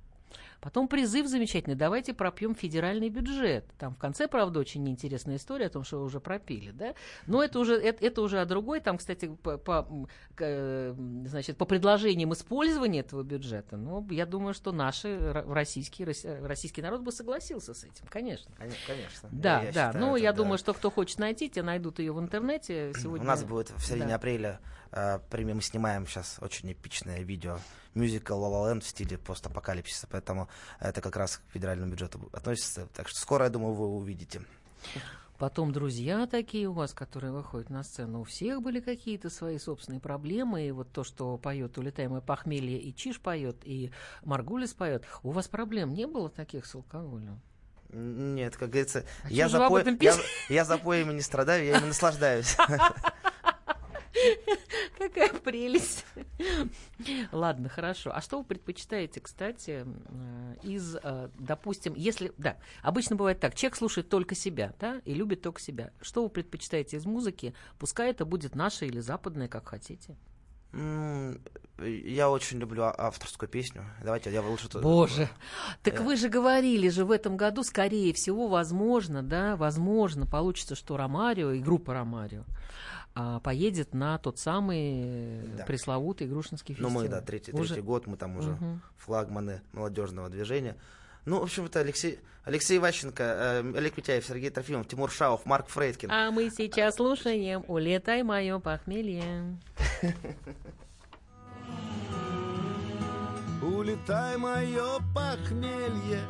Потом 0.65 0.89
призыв 0.89 1.27
замечательный. 1.27 1.75
Давайте 1.77 2.15
пропьем 2.15 2.55
федеральный 2.55 3.11
бюджет. 3.11 3.67
Там 3.77 3.95
в 3.95 3.99
конце, 3.99 4.27
правда, 4.27 4.61
очень 4.61 4.89
интересная 4.89 5.37
история 5.37 5.67
о 5.67 5.69
том, 5.69 5.85
что 5.85 6.03
уже 6.03 6.21
пропили, 6.21 6.71
да. 6.71 6.95
Но 7.27 7.43
это 7.43 7.59
уже, 7.59 7.75
это, 7.75 8.03
это 8.03 8.23
уже 8.23 8.41
о 8.41 8.47
другой. 8.47 8.81
Там, 8.81 8.97
кстати, 8.97 9.27
по, 9.27 9.59
по, 9.59 9.87
э, 10.39 10.95
значит, 11.27 11.59
по 11.59 11.67
предложениям 11.67 12.33
использования 12.33 13.01
этого 13.01 13.23
бюджета, 13.23 13.77
ну, 13.77 14.09
я 14.09 14.25
думаю, 14.25 14.55
что 14.55 14.73
наши 14.73 15.09
ро- 15.09 15.53
российский, 15.53 16.03
рос- 16.03 16.25
российский 16.25 16.81
народ 16.81 17.03
бы 17.03 17.13
согласился 17.13 17.75
с 17.75 17.85
этим, 17.85 18.07
конечно. 18.09 18.51
Коне- 18.57 18.73
Конечно. 18.87 19.29
Да, 19.33 19.59
Я- 19.61 19.67
я 19.67 19.73
да. 19.73 19.87
считаю, 19.89 20.07
ну, 20.07 20.17
я 20.17 20.33
да. 20.33 20.39
думаю, 20.39 20.57
что 20.57 20.73
кто 20.73 20.91
хочет 20.91 21.19
найти, 21.19 21.51
те 21.51 21.63
найдут 21.63 21.99
ее 21.99 22.15
в 22.15 22.19
интернете. 22.21 22.95
Сегодня... 22.97 23.25
У 23.27 23.29
нас 23.29 23.45
будет 23.45 23.69
в 23.69 23.85
середине 23.85 24.09
Да. 24.09 24.15
апреля 24.15 24.61
э. 24.93 25.19
Мы 25.31 25.61
снимаем 25.61 26.07
сейчас 26.07 26.39
очень 26.41 26.73
эпичное 26.73 27.21
видео. 27.21 27.59
Мюзикл 27.95 28.35
«La 28.35 28.51
La 28.51 28.73
Land» 28.73 28.81
в 28.81 28.89
стиле 28.89 29.19
постапокалипсиса, 29.19 30.07
поэтому 30.11 30.49
это 30.81 31.01
как 31.01 31.17
раз 31.17 31.39
к 31.39 31.53
федеральному 31.53 31.93
бюджету 31.93 32.29
относится. 32.33 32.89
Так 32.95 33.09
что 33.09 33.19
скоро, 33.21 33.45
я 33.45 33.51
думаю, 33.51 33.75
вы 33.75 33.87
увидите. 33.87 34.43
Потом 35.39 35.73
друзья 35.73 36.27
такие 36.27 36.69
у 36.69 36.73
вас, 36.73 36.93
которые 36.93 37.33
выходят 37.33 37.69
на 37.69 37.83
сцену, 37.83 38.21
у 38.21 38.25
всех 38.25 38.63
были 38.63 38.81
какие-то 38.81 39.31
свои 39.31 39.59
собственные 39.59 40.01
проблемы. 40.01 40.67
И 40.67 40.71
вот 40.71 40.93
то, 40.93 41.03
что 41.03 41.37
поет 41.39 41.77
«Улетаемое 41.77 42.21
похмелье» 42.21 42.79
и 42.81 42.95
Чиж 42.95 43.21
поет, 43.21 43.57
и 43.65 43.91
Маргулис 44.25 44.75
поет. 44.75 45.05
У 45.23 45.31
вас 45.33 45.49
проблем 45.49 45.93
не 45.93 46.07
было 46.07 46.29
таких 46.29 46.67
с 46.67 46.75
алкоголем? 46.75 47.41
Нет, 47.91 48.57
как 48.57 48.71
говорится, 48.71 49.05
А 49.23 49.31
я, 49.31 49.47
запо- 49.47 49.99
я, 50.03 50.17
я 50.49 50.65
запоями 50.65 51.13
не 51.13 51.21
страдаю, 51.21 51.65
я 51.65 51.79
ими 51.79 51.87
наслаждаюсь. 51.87 52.57
Какая 54.99 55.33
прелесть. 55.33 56.05
Ладно, 57.33 57.69
хорошо. 57.69 58.13
А 58.15 58.21
что 58.21 58.39
вы 58.39 58.45
предпочитаете, 58.45 59.21
кстати, 59.21 59.85
э, 59.87 60.55
из, 60.63 60.97
э, 61.03 61.29
допустим, 61.39 61.95
если... 61.97 62.33
Да, 62.39 62.57
обычно 62.83 63.17
бывает 63.17 63.41
так. 63.41 63.55
Человек 63.55 63.77
слушает 63.77 64.09
только 64.09 64.35
себя, 64.35 64.75
да, 64.81 65.01
и 65.05 65.15
любит 65.15 65.43
только 65.43 65.61
себя. 65.61 65.93
Что 66.01 66.23
вы 66.23 66.29
предпочитаете 66.29 66.97
из 66.97 67.07
музыки? 67.07 67.55
Пускай 67.79 68.11
это 68.11 68.25
будет 68.25 68.55
наше 68.55 68.87
или 68.87 69.01
западное, 69.01 69.49
как 69.49 69.69
хотите. 69.69 70.17
Я 71.79 72.31
очень 72.31 72.59
люблю 72.59 72.83
а- 72.85 72.95
авторскую 72.97 73.49
песню. 73.49 73.85
Давайте 74.03 74.33
я 74.33 74.43
лучше... 74.43 74.69
Боже, 74.81 75.29
так 75.83 76.01
Э. 76.01 76.03
вы 76.03 76.17
же 76.17 76.29
говорили 76.29 76.89
же 76.89 77.05
в 77.05 77.11
этом 77.11 77.37
году, 77.37 77.63
скорее 77.63 78.13
всего, 78.13 78.49
возможно, 78.49 79.23
да, 79.23 79.57
возможно, 79.57 80.27
получится, 80.27 80.75
что 80.75 80.97
Ромарио 80.97 81.53
и 81.53 81.61
группа 81.61 81.95
Ромарио 81.95 82.45
а, 83.15 83.41
поедет 83.41 83.95
на 83.95 84.19
тот 84.19 84.39
самый 84.39 85.03
э, 85.05 85.45
Да. 85.59 85.65
пресловутый 85.65 86.27
Грушинский 86.27 86.75
Ну, 86.79 86.89
фестиваль. 86.89 87.05
мы, 87.05 87.09
да, 87.11 87.21
третий, 87.21 87.53
Уже- 87.53 87.75
третий 87.75 87.83
год, 87.87 88.07
мы 88.07 88.17
там 88.17 88.37
уже 88.37 88.51
Мгм. 88.51 88.83
флагманы 88.97 89.63
молодежного 89.73 90.29
движения. 90.29 90.77
Ну, 91.25 91.41
в 91.41 91.45
общем-то, 91.45 91.81
Алексей, 91.81 92.19
Алексей 92.45 92.79
Ващенко, 92.79 93.23
э, 93.23 93.73
Олег 93.77 93.97
Митяев, 93.97 94.27
Сергей 94.27 94.51
Трофимов, 94.51 94.87
Тимур 94.89 95.11
Шаов, 95.11 95.47
Марк 95.47 95.69
Фрейдкин. 95.69 96.11
А 96.11 96.31
мы 96.31 96.51
сейчас 96.51 96.97
слушаем 96.97 97.65
«Улетай, 97.69 98.23
мое 98.23 98.59
похмелье». 98.59 99.57
Улетай, 103.63 104.37
мое 104.37 104.99
похмелье, 105.15 106.21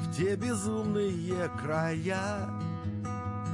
в 0.00 0.16
те 0.16 0.36
безумные 0.36 1.48
края, 1.60 2.48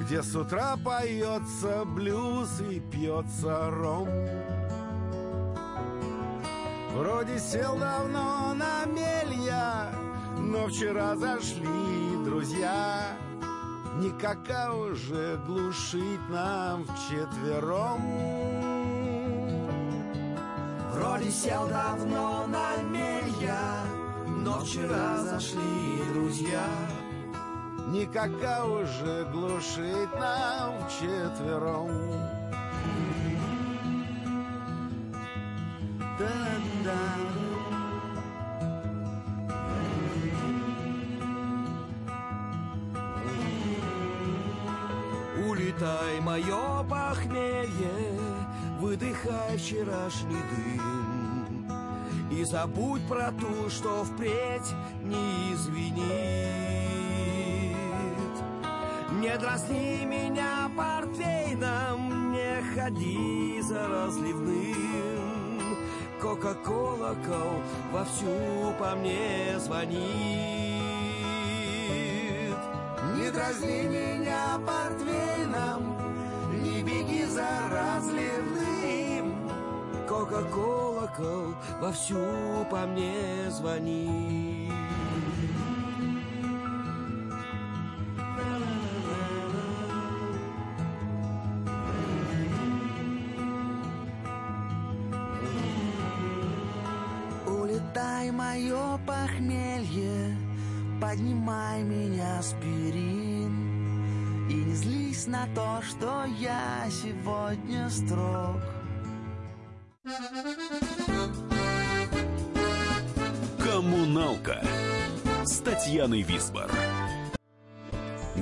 где 0.07 0.23
с 0.23 0.37
утра 0.37 0.77
поется 0.85 1.85
блюз 1.85 2.61
и 2.61 2.79
пьется 2.79 3.71
ром. 3.71 4.09
Вроде 6.95 7.41
сел 7.41 7.77
давно 7.77 8.55
на 8.55 8.85
мелья, 8.87 9.91
но 10.39 10.69
вчера 10.69 11.17
зашли 11.17 12.25
друзья. 12.25 13.17
Никака 13.97 14.73
уже 14.75 15.41
глушить 15.45 16.29
нам 16.29 16.85
вчетвером. 16.85 18.01
Вроде 20.93 21.31
сел 21.33 21.67
давно 21.67 22.47
на 22.47 22.77
мелья, 22.83 23.59
но 24.29 24.61
вчера 24.61 25.19
зашли 25.19 26.05
друзья. 26.15 26.63
Никака 27.87 28.65
уже 28.65 29.25
глушить 29.33 30.13
нам 30.19 30.75
вчетвером. 30.89 31.91
Улетай, 45.49 46.21
мое 46.21 46.83
похмелье, 46.91 48.19
выдыхай 48.81 49.57
вчерашний 49.57 50.43
дым. 50.51 51.71
И 52.33 52.43
забудь 52.43 53.07
про 53.07 53.31
ту, 53.31 53.71
что 53.71 54.03
впредь 54.03 54.75
не 55.05 55.53
извинит. 55.53 56.96
Не 59.21 59.39
дразни 59.39 60.05
меня 60.05 60.71
портвейном, 60.77 62.33
не 62.33 62.63
ходи 62.75 63.63
за 63.63 63.89
разливным. 63.89 65.77
Кока-колокол 66.21 67.63
вовсю 67.93 68.75
по 68.79 68.95
мне 68.97 69.59
звонит. 69.59 70.03
Не 73.17 73.31
дразни 73.31 73.83
меня 73.89 74.61
портвейном, 74.67 75.97
не 76.63 76.83
беги 76.83 77.25
за 77.25 77.49
разливным. 77.73 79.51
Кока-колокол 80.07 81.55
вовсю 81.81 82.67
по 82.71 82.87
мне 82.87 83.51
звонит. 83.51 84.86
Поднимай 101.07 101.83
меня, 101.83 102.39
аспирин. 102.39 103.55
И 104.51 104.55
не 104.55 104.75
злись 104.75 105.27
на 105.27 105.47
то, 105.55 105.81
что 105.83 106.25
я 106.39 106.85
сегодня 106.91 107.89
строг. 107.91 108.61
Коммуналка 113.63 114.65
с 115.45 115.61
Татьяной 115.61 116.23
Висбор. 116.23 116.71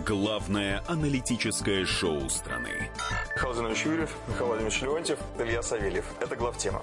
Главное 0.07 0.83
аналитическое 0.89 1.85
шоу 1.85 2.29
страны. 2.31 2.91
Михаил 3.37 3.85
Юрьев, 3.85 4.17
Михаил 4.29 4.47
Владимирович 4.47 4.83
Леонтьев, 4.83 5.19
Илья 5.39 5.62
Савельев. 5.62 6.05
Это 6.21 6.37
главтема. 6.37 6.83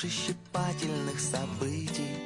Душещипательных 0.00 1.20
событий, 1.20 2.16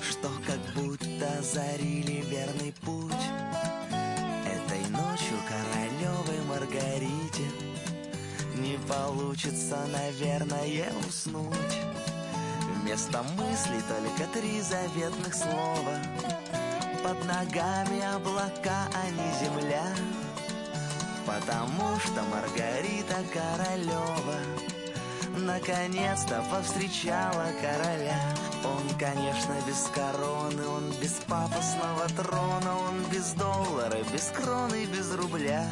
что 0.00 0.30
как 0.46 0.58
будто 0.74 1.38
озарили 1.38 2.22
верный 2.22 2.72
путь, 2.80 3.12
этой 4.46 4.88
ночью 4.90 5.36
королевой 5.46 6.40
Маргарите 6.48 7.44
не 8.56 8.78
получится, 8.88 9.84
наверное, 9.92 10.92
уснуть. 11.06 11.78
Вместо 12.80 13.22
мыслей 13.22 13.82
только 13.86 14.30
три 14.32 14.62
заветных 14.62 15.34
слова. 15.34 15.98
Под 17.02 17.22
ногами 17.26 18.00
облака, 18.14 18.88
а 18.94 19.10
не 19.10 19.44
земля. 19.44 19.94
Потому 21.26 21.98
что 22.00 22.22
Маргарита 22.22 23.16
Королева 23.32 24.40
Наконец-то 25.36 26.44
повстречала 26.48 27.46
короля. 27.60 28.20
Он, 28.64 28.98
конечно, 28.98 29.54
без 29.66 29.90
короны 29.92 30.66
Он 30.66 30.92
без 31.02 31.12
пафосного 31.26 32.08
трона 32.16 32.76
Он 32.88 33.02
без 33.10 33.32
доллара, 33.32 33.98
без 34.12 34.30
кроны, 34.30 34.86
без 34.86 35.12
рубля. 35.12 35.66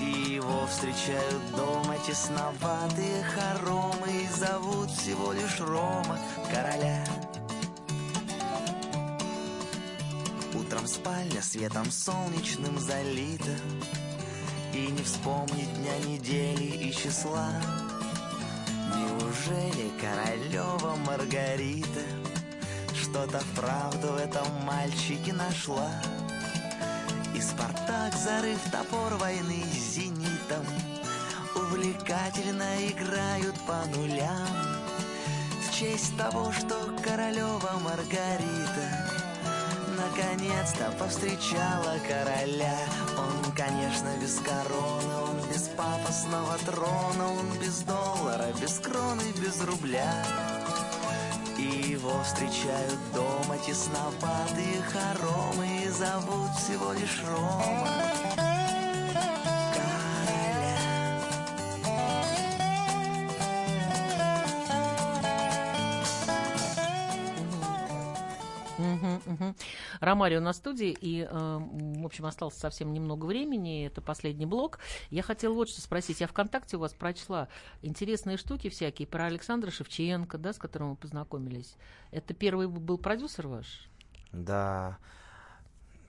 И 0.00 0.34
его 0.34 0.66
встречают 0.66 1.56
дома 1.56 1.96
тесноватые 2.06 3.22
хоромы 3.22 4.24
И 4.24 4.28
зовут 4.36 4.90
всего 4.90 5.32
лишь 5.32 5.60
Рома, 5.60 6.18
короля. 6.52 7.04
Утром 10.52 10.86
спальня 10.88 11.42
светом 11.42 11.90
солнечным 11.92 12.76
залита. 12.78 13.56
И 14.74 14.88
не 14.88 15.02
вспомнить 15.04 15.72
дня 15.74 15.96
недели 15.98 16.64
и 16.64 16.92
числа 16.92 17.52
Неужели 19.36 19.90
Королева 20.00 20.96
Маргарита 21.06 22.00
Что-то 22.94 23.38
вправду 23.40 24.12
в 24.12 24.16
этом 24.16 24.46
мальчике 24.64 25.32
нашла? 25.32 25.90
И 27.34 27.40
Спартак, 27.40 28.14
зарыв 28.14 28.58
топор 28.70 29.14
войны 29.16 29.62
с 29.72 29.94
зенитом 29.94 30.64
Увлекательно 31.54 32.88
играют 32.88 33.54
по 33.66 33.84
нулям 33.94 34.48
В 35.60 35.74
честь 35.74 36.16
того, 36.16 36.50
что 36.52 36.74
Королева 37.04 37.72
Маргарита 37.82 39.10
Наконец-то 39.96 40.92
повстречала 40.98 41.98
короля 42.08 42.78
Он, 43.18 43.52
конечно, 43.52 44.08
без 44.20 44.38
короны, 44.40 45.14
он 45.30 45.35
без 45.56 45.68
пафосного 45.68 46.58
трона 46.66 47.32
Он 47.32 47.58
без 47.58 47.80
доллара, 47.80 48.52
без 48.60 48.78
кроны, 48.78 49.22
без 49.40 49.58
рубля. 49.62 50.12
И 51.56 51.92
его 51.92 52.22
встречают 52.22 52.98
дома 53.14 53.56
тесноватые 53.66 54.82
хоромы 54.82 55.84
И 55.84 55.88
зовут 55.88 56.50
всего 56.58 56.92
лишь 56.92 57.22
Рома 57.26 58.25
Ромарио 70.16 70.40
на 70.40 70.54
студии, 70.54 70.96
и, 70.98 71.28
э, 71.30 71.58
в 71.60 72.06
общем, 72.06 72.24
осталось 72.24 72.54
совсем 72.54 72.94
немного 72.94 73.26
времени, 73.26 73.84
это 73.86 74.00
последний 74.00 74.46
блок. 74.46 74.78
Я 75.10 75.22
хотела 75.22 75.52
вот 75.52 75.68
что 75.68 75.82
спросить. 75.82 76.22
Я 76.22 76.26
ВКонтакте 76.26 76.78
у 76.78 76.80
вас 76.80 76.94
прочла 76.94 77.48
интересные 77.82 78.38
штуки 78.38 78.70
всякие 78.70 79.06
про 79.06 79.26
Александра 79.26 79.70
Шевченко, 79.70 80.38
да, 80.38 80.54
с 80.54 80.56
которым 80.56 80.92
вы 80.92 80.96
познакомились. 80.96 81.76
Это 82.12 82.32
первый 82.32 82.66
был 82.66 82.96
продюсер 82.96 83.46
ваш? 83.46 83.90
Да, 84.32 84.96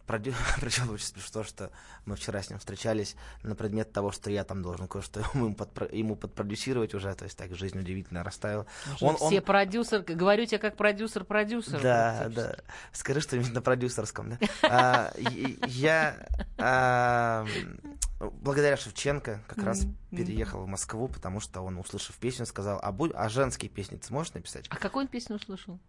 продю... 0.07 0.33
Причем 0.61 0.89
очень 0.89 1.05
смешно, 1.05 1.43
что 1.43 1.71
мы 2.05 2.15
вчера 2.15 2.41
с 2.41 2.49
ним 2.49 2.57
встречались 2.57 3.15
на 3.43 3.55
предмет 3.55 3.91
того, 3.91 4.11
что 4.11 4.31
я 4.31 4.43
там 4.43 4.63
должен 4.63 4.87
кое-что 4.87 5.19
ему, 5.33 5.53
подпро... 5.53 5.87
ему 5.91 6.15
подпродюсировать 6.15 6.95
уже, 6.95 7.13
то 7.13 7.25
есть 7.25 7.37
так 7.37 7.53
жизнь 7.55 7.77
удивительно 7.77 8.23
расставила. 8.23 8.65
Он, 9.01 9.17
все 9.17 9.39
он... 9.39 9.41
продюсер, 9.41 10.01
говорю 10.01 10.45
тебе 10.45 10.57
как 10.57 10.75
продюсер-продюсер. 10.77 11.81
Да, 11.81 12.29
да. 12.29 12.55
Скажи 12.93 13.21
что-нибудь 13.21 13.53
на 13.53 13.61
продюсерском, 13.61 14.31
да? 14.31 14.39
А, 14.69 15.13
я 15.67 16.15
а, 16.57 17.45
благодаря 18.19 18.77
Шевченко 18.77 19.41
как 19.47 19.63
раз 19.63 19.85
переехал 20.11 20.63
в 20.63 20.67
Москву, 20.67 21.07
потому 21.07 21.39
что 21.39 21.61
он, 21.61 21.77
услышав 21.77 22.15
песню, 22.15 22.45
сказал, 22.45 22.79
а, 22.81 22.95
а 23.13 23.29
женские 23.29 23.69
песни 23.69 23.97
ты 23.97 24.07
сможешь 24.07 24.33
написать? 24.33 24.67
А 24.69 24.77
какую 24.77 25.07
песню 25.07 25.35
услышал? 25.35 25.79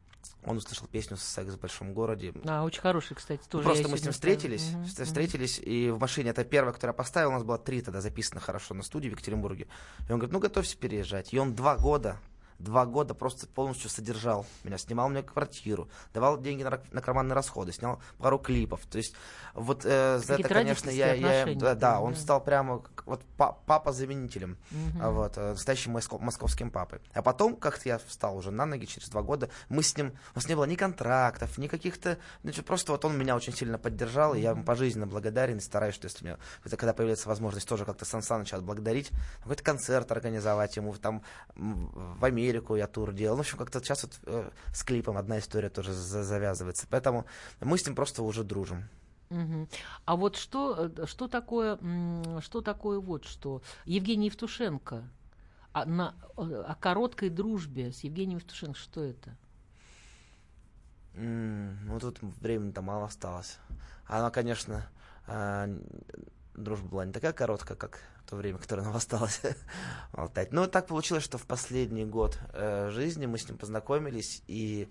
Он 0.44 0.56
услышал 0.56 0.86
песню 0.86 1.16
«Секс 1.16 1.54
в 1.54 1.60
большом 1.60 1.92
городе». 1.92 2.32
А, 2.46 2.64
очень 2.64 2.80
хороший, 2.80 3.14
кстати, 3.14 3.42
тоже. 3.48 3.64
Просто 3.64 3.88
мы 3.88 3.98
с 3.98 4.02
ним 4.02 4.12
встретились, 4.12 4.72
угу, 4.72 5.04
встретились, 5.04 5.58
угу. 5.58 5.66
и 5.66 5.90
в 5.90 5.98
машине, 5.98 6.30
это 6.30 6.44
первая, 6.44 6.72
которую 6.72 6.94
я 6.94 6.96
поставил, 6.96 7.30
у 7.30 7.32
нас 7.32 7.42
было 7.42 7.58
три 7.58 7.82
тогда 7.82 8.00
записано 8.00 8.40
хорошо 8.40 8.74
на 8.74 8.82
студии 8.82 9.08
в 9.08 9.12
Екатеринбурге. 9.12 9.66
И 10.08 10.12
он 10.12 10.18
говорит, 10.18 10.32
ну, 10.32 10.38
готовься 10.38 10.76
переезжать. 10.76 11.34
И 11.34 11.38
он 11.38 11.54
два 11.54 11.76
года 11.76 12.18
два 12.58 12.86
года 12.86 13.14
просто 13.14 13.46
полностью 13.46 13.88
содержал 13.88 14.44
меня, 14.64 14.78
снимал 14.78 15.08
мне 15.08 15.22
квартиру, 15.22 15.88
давал 16.12 16.40
деньги 16.40 16.62
на, 16.62 16.80
на 16.90 17.00
карманные 17.00 17.34
расходы, 17.34 17.72
снял 17.72 18.00
пару 18.18 18.38
клипов. 18.38 18.80
То 18.86 18.98
есть 18.98 19.14
вот 19.54 19.84
э, 19.84 20.18
за 20.18 20.34
это, 20.34 20.48
конечно, 20.48 20.90
я, 20.90 21.14
я 21.14 21.54
да, 21.54 21.74
да, 21.74 22.00
он 22.00 22.16
стал 22.16 22.42
прямо 22.42 22.82
вот 23.06 23.22
папа 23.36 23.92
заменителем, 23.92 24.58
угу. 24.70 25.12
вот 25.12 25.38
э, 25.38 25.50
настоящим 25.50 25.92
московским 25.92 26.70
папой. 26.70 27.00
А 27.14 27.22
потом 27.22 27.56
как-то 27.56 27.88
я 27.88 27.98
встал 27.98 28.36
уже 28.36 28.50
на 28.50 28.66
ноги 28.66 28.86
через 28.86 29.08
два 29.08 29.22
года, 29.22 29.50
мы 29.68 29.82
с 29.82 29.96
ним, 29.96 30.18
у 30.34 30.38
нас 30.38 30.48
не 30.48 30.56
было 30.56 30.64
ни 30.64 30.74
контрактов, 30.74 31.58
ни 31.58 31.68
каких-то, 31.68 32.18
значит, 32.42 32.66
просто 32.66 32.92
вот 32.92 33.04
он 33.04 33.16
меня 33.16 33.36
очень 33.36 33.54
сильно 33.54 33.78
поддержал, 33.78 34.34
и 34.34 34.40
я 34.40 34.50
ему 34.50 34.64
пожизненно 34.64 35.06
благодарен 35.06 35.58
и 35.58 35.60
стараюсь, 35.60 35.94
что 35.94 36.06
если 36.06 36.24
у 36.24 36.28
меня, 36.28 36.38
это 36.64 36.76
когда 36.76 36.92
появляется 36.92 37.28
возможность 37.28 37.68
тоже 37.68 37.84
как-то 37.84 38.04
Сан 38.04 38.22
Саныча 38.22 38.56
отблагодарить, 38.56 39.10
какой-то 39.42 39.62
концерт 39.62 40.10
организовать 40.10 40.76
ему 40.76 40.94
там 40.94 41.22
в 41.54 42.24
Америке 42.24 42.47
Америку 42.48 42.76
я 42.76 42.86
тур 42.86 43.12
делал. 43.12 43.36
Ну, 43.36 43.42
в 43.42 43.46
общем, 43.46 43.58
как-то 43.58 43.80
сейчас 43.80 44.04
вот 44.04 44.20
э, 44.24 44.50
с 44.72 44.82
клипом 44.82 45.16
одна 45.16 45.38
история 45.38 45.68
тоже 45.68 45.92
завязывается. 45.92 46.86
Поэтому 46.90 47.26
мы 47.60 47.78
с 47.78 47.86
ним 47.86 47.94
просто 47.94 48.22
уже 48.22 48.44
дружим. 48.44 48.88
Угу. 49.30 49.68
А 50.06 50.16
вот 50.16 50.36
что, 50.36 50.90
э, 50.96 51.06
что 51.06 51.28
такое, 51.28 51.78
что 52.40 52.60
такое 52.60 52.98
вот 53.00 53.24
что? 53.24 53.62
Евгений 53.84 54.26
Евтушенко 54.26 54.96
о, 55.72 55.82
а 55.82 55.84
на, 55.84 56.14
о 56.36 56.74
короткой 56.74 57.28
дружбе 57.28 57.92
с 57.92 58.00
Евгением 58.00 58.38
Евтушенко, 58.38 58.78
что 58.78 59.02
это? 59.02 59.36
Mm, 61.14 61.76
ну, 61.84 62.00
тут 62.00 62.18
времени-то 62.22 62.80
мало 62.80 63.06
осталось. 63.06 63.58
Она, 64.06 64.30
конечно, 64.30 64.88
э, 65.26 65.78
дружба 66.54 66.88
была 66.88 67.04
не 67.04 67.12
такая 67.12 67.32
короткая, 67.32 67.76
как 67.76 68.00
то 68.28 68.36
время, 68.36 68.58
которое 68.58 68.82
нам 68.82 68.96
осталось 68.96 69.40
болтать. 70.12 70.52
Но 70.52 70.66
так 70.66 70.86
получилось, 70.86 71.24
что 71.24 71.38
в 71.38 71.46
последний 71.46 72.04
год 72.04 72.38
э, 72.52 72.90
жизни 72.90 73.26
мы 73.26 73.38
с 73.38 73.48
ним 73.48 73.58
познакомились, 73.58 74.42
и, 74.46 74.88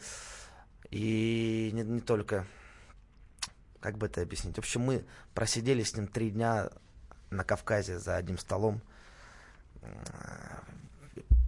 и 0.89 1.71
не, 1.73 1.83
не 1.83 2.01
только, 2.01 2.45
как 3.79 3.97
бы 3.97 4.07
это 4.07 4.21
объяснить, 4.21 4.55
в 4.55 4.59
общем, 4.59 4.81
мы 4.81 5.05
просидели 5.33 5.83
с 5.83 5.95
ним 5.95 6.07
три 6.07 6.31
дня 6.31 6.69
на 7.29 7.43
Кавказе 7.43 7.99
за 7.99 8.15
одним 8.15 8.37
столом. 8.37 8.81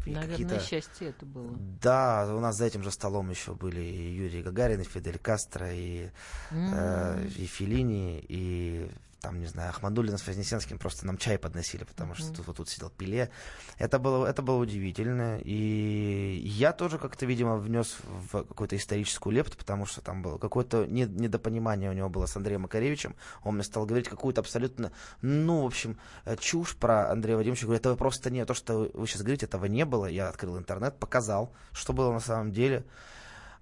Наверное, 0.05 0.59
счастье 0.59 1.09
это 1.09 1.25
было. 1.25 1.55
Да, 1.81 2.33
у 2.33 2.39
нас 2.39 2.55
за 2.55 2.65
этим 2.65 2.83
же 2.83 2.89
столом 2.89 3.29
еще 3.29 3.53
были 3.53 3.81
и 3.81 4.15
Юрий 4.15 4.41
Гагарин, 4.41 4.81
и 4.81 4.83
Фидель 4.83 5.19
Кастро, 5.19 5.71
и, 5.71 6.09
mm. 6.51 6.73
э, 6.73 7.27
и 7.27 7.45
Филини, 7.45 8.23
и 8.27 8.89
там, 9.21 9.39
не 9.39 9.47
знаю, 9.47 9.69
Ахмадулина 9.69 10.17
с 10.17 10.25
Вознесенским 10.25 10.77
просто 10.77 11.05
нам 11.05 11.17
чай 11.17 11.37
подносили, 11.37 11.83
потому 11.83 12.15
что 12.15 12.33
тут, 12.33 12.47
вот 12.47 12.57
тут 12.57 12.69
сидел 12.69 12.89
Пеле. 12.89 13.29
Это 13.77 13.99
было, 13.99 14.25
это 14.25 14.41
было 14.41 14.57
удивительно. 14.57 15.39
И 15.39 16.41
я 16.45 16.71
тоже 16.71 16.97
как-то, 16.97 17.25
видимо, 17.25 17.57
внес 17.57 17.97
в 18.03 18.43
какую-то 18.43 18.77
историческую 18.77 19.33
лепту, 19.33 19.57
потому 19.57 19.85
что 19.85 20.01
там 20.01 20.21
было 20.21 20.37
какое-то 20.37 20.85
недопонимание 20.85 21.89
у 21.89 21.93
него 21.93 22.09
было 22.09 22.25
с 22.25 22.35
Андреем 22.35 22.61
Макаревичем. 22.61 23.15
Он 23.43 23.55
мне 23.55 23.63
стал 23.63 23.85
говорить 23.85 24.07
какую-то 24.07 24.41
абсолютно, 24.41 24.91
ну, 25.21 25.63
в 25.63 25.65
общем, 25.65 25.97
э, 26.25 26.37
чушь 26.37 26.75
про 26.75 27.11
Андрея 27.11 27.37
Вадимовича. 27.37 27.65
Говорю, 27.65 27.79
этого 27.79 27.95
просто 27.95 28.29
нет. 28.29 28.47
То, 28.47 28.53
что 28.53 28.89
вы 28.93 29.07
сейчас 29.07 29.21
говорите, 29.21 29.45
этого 29.45 29.65
не 29.65 29.85
было. 29.85 30.05
Я 30.05 30.29
открыл 30.29 30.57
интернет, 30.57 30.97
показал, 30.97 31.53
что 31.73 31.93
было 31.93 32.11
на 32.13 32.19
самом 32.19 32.51
деле. 32.51 32.85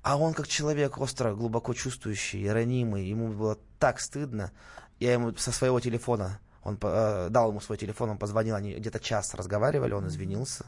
А 0.03 0.17
он 0.17 0.33
как 0.33 0.47
человек 0.47 0.99
остро, 0.99 1.33
глубоко 1.33 1.73
чувствующий, 1.73 2.49
ранимый, 2.49 3.05
ему 3.05 3.29
было 3.29 3.57
так 3.79 3.99
стыдно. 3.99 4.51
Я 4.99 5.13
ему 5.13 5.35
со 5.35 5.51
своего 5.51 5.79
телефона, 5.79 6.39
он 6.67 6.77
э, 6.81 7.27
дал 7.29 7.49
ему 7.49 7.61
свой 7.61 7.77
телефон, 7.77 8.09
он 8.09 8.17
позвонил, 8.17 8.55
они 8.55 8.73
где-то 8.73 8.99
час 8.99 9.33
разговаривали, 9.33 9.93
он 9.93 10.07
извинился. 10.07 10.65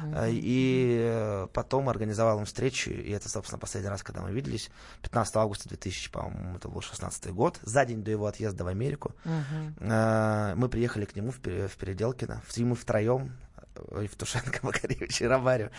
Mm-hmm. 0.00 0.30
И 0.32 1.00
э, 1.02 1.46
потом 1.52 1.88
организовал 1.88 2.38
им 2.38 2.44
встречу, 2.44 2.90
и 2.90 3.10
это, 3.10 3.28
собственно, 3.28 3.58
последний 3.58 3.90
раз, 3.90 4.04
когда 4.04 4.22
мы 4.22 4.30
виделись, 4.30 4.70
15 5.02 5.36
августа 5.36 5.68
2000, 5.68 6.10
по-моему, 6.12 6.56
это 6.56 6.68
был 6.68 6.80
16 6.80 7.32
год, 7.32 7.58
за 7.62 7.84
день 7.84 8.04
до 8.04 8.12
его 8.12 8.26
отъезда 8.26 8.62
в 8.62 8.68
Америку. 8.68 9.12
Mm-hmm. 9.24 10.54
Мы 10.54 10.68
приехали 10.68 11.04
к 11.04 11.16
нему 11.16 11.32
в, 11.32 11.38
в 11.40 11.76
Переделкино, 11.76 12.42
мы 12.58 12.76
втроем, 12.76 13.36
Евтушенко, 13.76 14.60
Макаревич 14.62 15.20
и 15.22 15.26
Ромарю. 15.26 15.70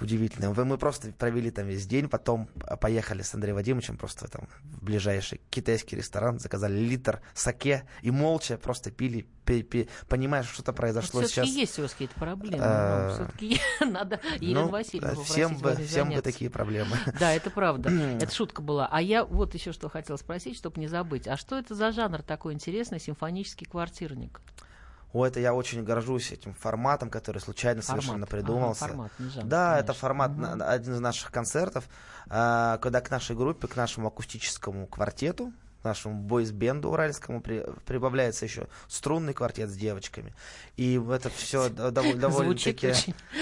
Удивительно. 0.00 0.52
Мы 0.52 0.78
просто 0.78 1.12
провели 1.12 1.50
там 1.50 1.66
весь 1.66 1.86
день, 1.86 2.08
потом 2.08 2.48
поехали 2.80 3.22
с 3.22 3.34
Андреем 3.34 3.56
Вадимовичем 3.56 3.96
просто 3.96 4.28
там 4.28 4.48
в 4.64 4.84
ближайший 4.84 5.40
китайский 5.50 5.96
ресторан, 5.96 6.38
заказали 6.38 6.78
литр 6.78 7.20
саке 7.34 7.84
и 8.02 8.10
молча 8.10 8.58
просто 8.58 8.90
пили, 8.90 9.26
пи, 9.44 9.62
пи, 9.62 9.88
понимая, 10.08 10.42
что 10.42 10.54
что-то 10.54 10.72
произошло 10.72 11.20
Но 11.20 11.28
сейчас. 11.28 11.46
есть 11.46 11.78
у 11.78 11.82
вас 11.82 11.92
какие-то 11.92 12.14
проблемы. 12.14 12.58
А, 12.60 13.14
все-таки 13.14 13.60
надо 13.80 14.20
Елену 14.40 14.62
ну, 14.62 14.68
Васильевну 14.68 15.22
всем 15.22 15.56
бы, 15.56 15.74
всем 15.76 16.10
бы 16.10 16.20
такие 16.22 16.50
проблемы. 16.50 16.96
Да, 17.18 17.32
это 17.32 17.50
правда. 17.50 17.90
это 18.20 18.32
шутка 18.34 18.62
была. 18.62 18.88
А 18.90 19.00
я 19.00 19.24
вот 19.24 19.54
еще 19.54 19.72
что 19.72 19.88
хотела 19.88 20.16
спросить, 20.16 20.56
чтобы 20.56 20.80
не 20.80 20.88
забыть. 20.88 21.26
А 21.28 21.36
что 21.36 21.58
это 21.58 21.74
за 21.74 21.92
жанр 21.92 22.22
такой 22.22 22.52
интересный, 22.52 23.00
симфонический 23.00 23.66
квартирник? 23.66 24.40
О, 25.16 25.26
это 25.26 25.40
я 25.40 25.54
очень 25.54 25.82
горжусь 25.82 26.30
этим 26.30 26.52
форматом, 26.52 27.08
который 27.08 27.38
случайно 27.38 27.80
формат. 27.80 28.04
совершенно 28.04 28.26
придумался. 28.26 28.84
Ага, 28.84 28.92
формат, 28.92 29.12
не 29.18 29.28
жанр, 29.30 29.46
да, 29.46 29.70
конечно. 29.70 29.84
это 29.84 29.98
формат 29.98 30.30
угу. 30.32 30.64
один 30.64 30.94
из 30.94 31.00
наших 31.00 31.30
концертов, 31.30 31.88
а, 32.28 32.76
когда 32.78 33.00
к 33.00 33.10
нашей 33.10 33.34
группе, 33.34 33.66
к 33.66 33.76
нашему 33.76 34.08
акустическому 34.08 34.86
квартету, 34.86 35.54
нашему 35.82 36.20
бойс-бенду 36.20 36.90
уральскому 36.90 37.40
при, 37.40 37.64
прибавляется 37.86 38.44
еще 38.44 38.68
струнный 38.88 39.32
квартет 39.32 39.70
с 39.70 39.74
девочками. 39.74 40.34
И 40.76 41.00
это 41.10 41.30
все 41.30 41.70
довольно, 41.70 42.20
довольно-таки, 42.20 42.92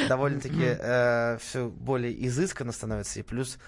довольно-таки 0.08 0.76
э, 0.78 1.38
все 1.38 1.68
более 1.68 2.24
изысканно 2.28 2.70
становится. 2.70 3.18
И 3.18 3.24
плюс 3.24 3.58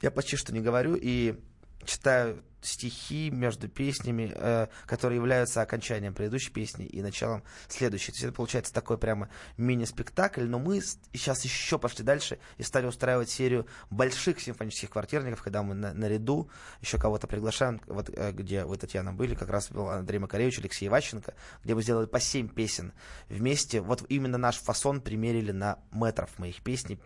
я 0.00 0.10
почти 0.10 0.36
что 0.36 0.54
не 0.54 0.60
говорю 0.60 0.94
и 0.94 1.38
читаю 1.84 2.42
стихи 2.62 3.30
между 3.30 3.68
песнями, 3.68 4.32
э, 4.34 4.68
которые 4.86 5.16
являются 5.16 5.62
окончанием 5.62 6.14
предыдущей 6.14 6.50
песни 6.50 6.86
и 6.86 7.02
началом 7.02 7.42
следующей. 7.68 8.12
То 8.12 8.16
есть 8.16 8.24
это 8.24 8.32
получается 8.32 8.72
такой 8.72 8.98
прямо 8.98 9.28
мини-спектакль, 9.56 10.44
но 10.44 10.58
мы 10.58 10.80
сейчас 10.80 11.44
еще 11.44 11.78
пошли 11.78 12.04
дальше 12.04 12.38
и 12.58 12.62
стали 12.62 12.86
устраивать 12.86 13.30
серию 13.30 13.66
больших 13.90 14.40
симфонических 14.40 14.90
квартирников, 14.90 15.42
когда 15.42 15.62
мы 15.62 15.74
на, 15.74 15.92
наряду 15.92 16.48
еще 16.80 16.98
кого-то 16.98 17.26
приглашаем, 17.26 17.80
вот 17.86 18.10
э, 18.10 18.32
где 18.32 18.64
вы, 18.64 18.76
Татьяна, 18.76 19.12
были, 19.12 19.34
как 19.34 19.50
раз 19.50 19.70
был 19.70 19.88
Андрей 19.88 20.18
Макаревич, 20.18 20.58
Алексей 20.58 20.86
Иващенко, 20.86 21.34
где 21.64 21.74
мы 21.74 21.82
сделали 21.82 22.06
по 22.06 22.20
семь 22.20 22.48
песен 22.48 22.92
вместе. 23.28 23.80
Вот 23.80 24.04
именно 24.08 24.38
наш 24.38 24.56
фасон 24.58 25.00
примерили 25.00 25.52
на 25.52 25.78
метров 25.92 26.38
моих 26.38 26.62
песней, 26.62 26.98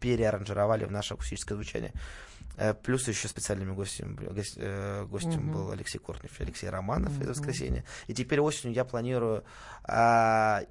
переаранжировали 0.00 0.84
в 0.84 0.90
наше 0.90 1.14
акустическое 1.14 1.56
звучание. 1.56 1.92
Э, 2.56 2.72
плюс 2.72 3.06
еще 3.06 3.28
специальными 3.28 3.72
гостями, 3.74 4.16
э, 4.56 5.04
гостем 5.04 5.50
угу. 5.50 5.58
был 5.58 5.70
Алексей 5.72 5.98
Кортнев 5.98 6.40
Алексей 6.40 6.70
Романов 6.70 7.12
угу. 7.16 7.24
из 7.24 7.28
воскресенья. 7.28 7.84
И 8.06 8.14
теперь 8.14 8.40
осенью 8.40 8.74
я 8.74 8.84
планирую 8.84 9.44
а, 9.84 10.62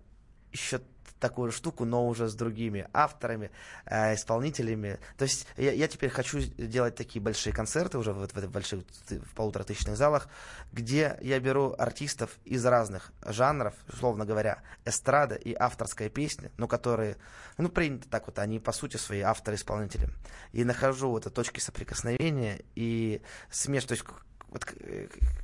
еще 0.51 0.81
такую 1.19 1.51
штуку, 1.51 1.85
но 1.85 2.07
уже 2.07 2.27
с 2.27 2.35
другими 2.35 2.87
авторами, 2.93 3.51
э, 3.85 4.15
исполнителями. 4.15 4.99
То 5.17 5.23
есть 5.23 5.47
я, 5.57 5.71
я 5.71 5.87
теперь 5.87 6.09
хочу 6.09 6.39
делать 6.57 6.95
такие 6.95 7.21
большие 7.21 7.53
концерты 7.53 7.97
уже 7.97 8.13
в, 8.13 8.27
в, 8.27 8.33
в 8.33 8.51
больших 8.51 8.81
в 9.09 9.35
полуторатысячных 9.35 9.97
залах, 9.97 10.27
где 10.71 11.17
я 11.21 11.39
беру 11.39 11.73
артистов 11.77 12.37
из 12.45 12.65
разных 12.65 13.11
жанров, 13.25 13.73
условно 13.91 14.25
говоря, 14.25 14.61
эстрада 14.83 15.35
и 15.35 15.53
авторская 15.53 16.09
песня, 16.09 16.51
но 16.57 16.67
которые, 16.67 17.17
ну, 17.57 17.69
принято 17.69 18.09
так 18.09 18.27
вот, 18.27 18.39
они 18.39 18.59
по 18.59 18.71
сути 18.71 18.97
свои 18.97 19.21
авторы-исполнители. 19.21 20.09
И 20.51 20.63
нахожу 20.63 21.09
вот 21.09 21.31
точки 21.33 21.59
соприкосновения 21.59 22.61
и 22.75 23.21
смеш, 23.49 23.85
то 23.85 23.93
есть 23.93 24.05
вот 24.49 24.65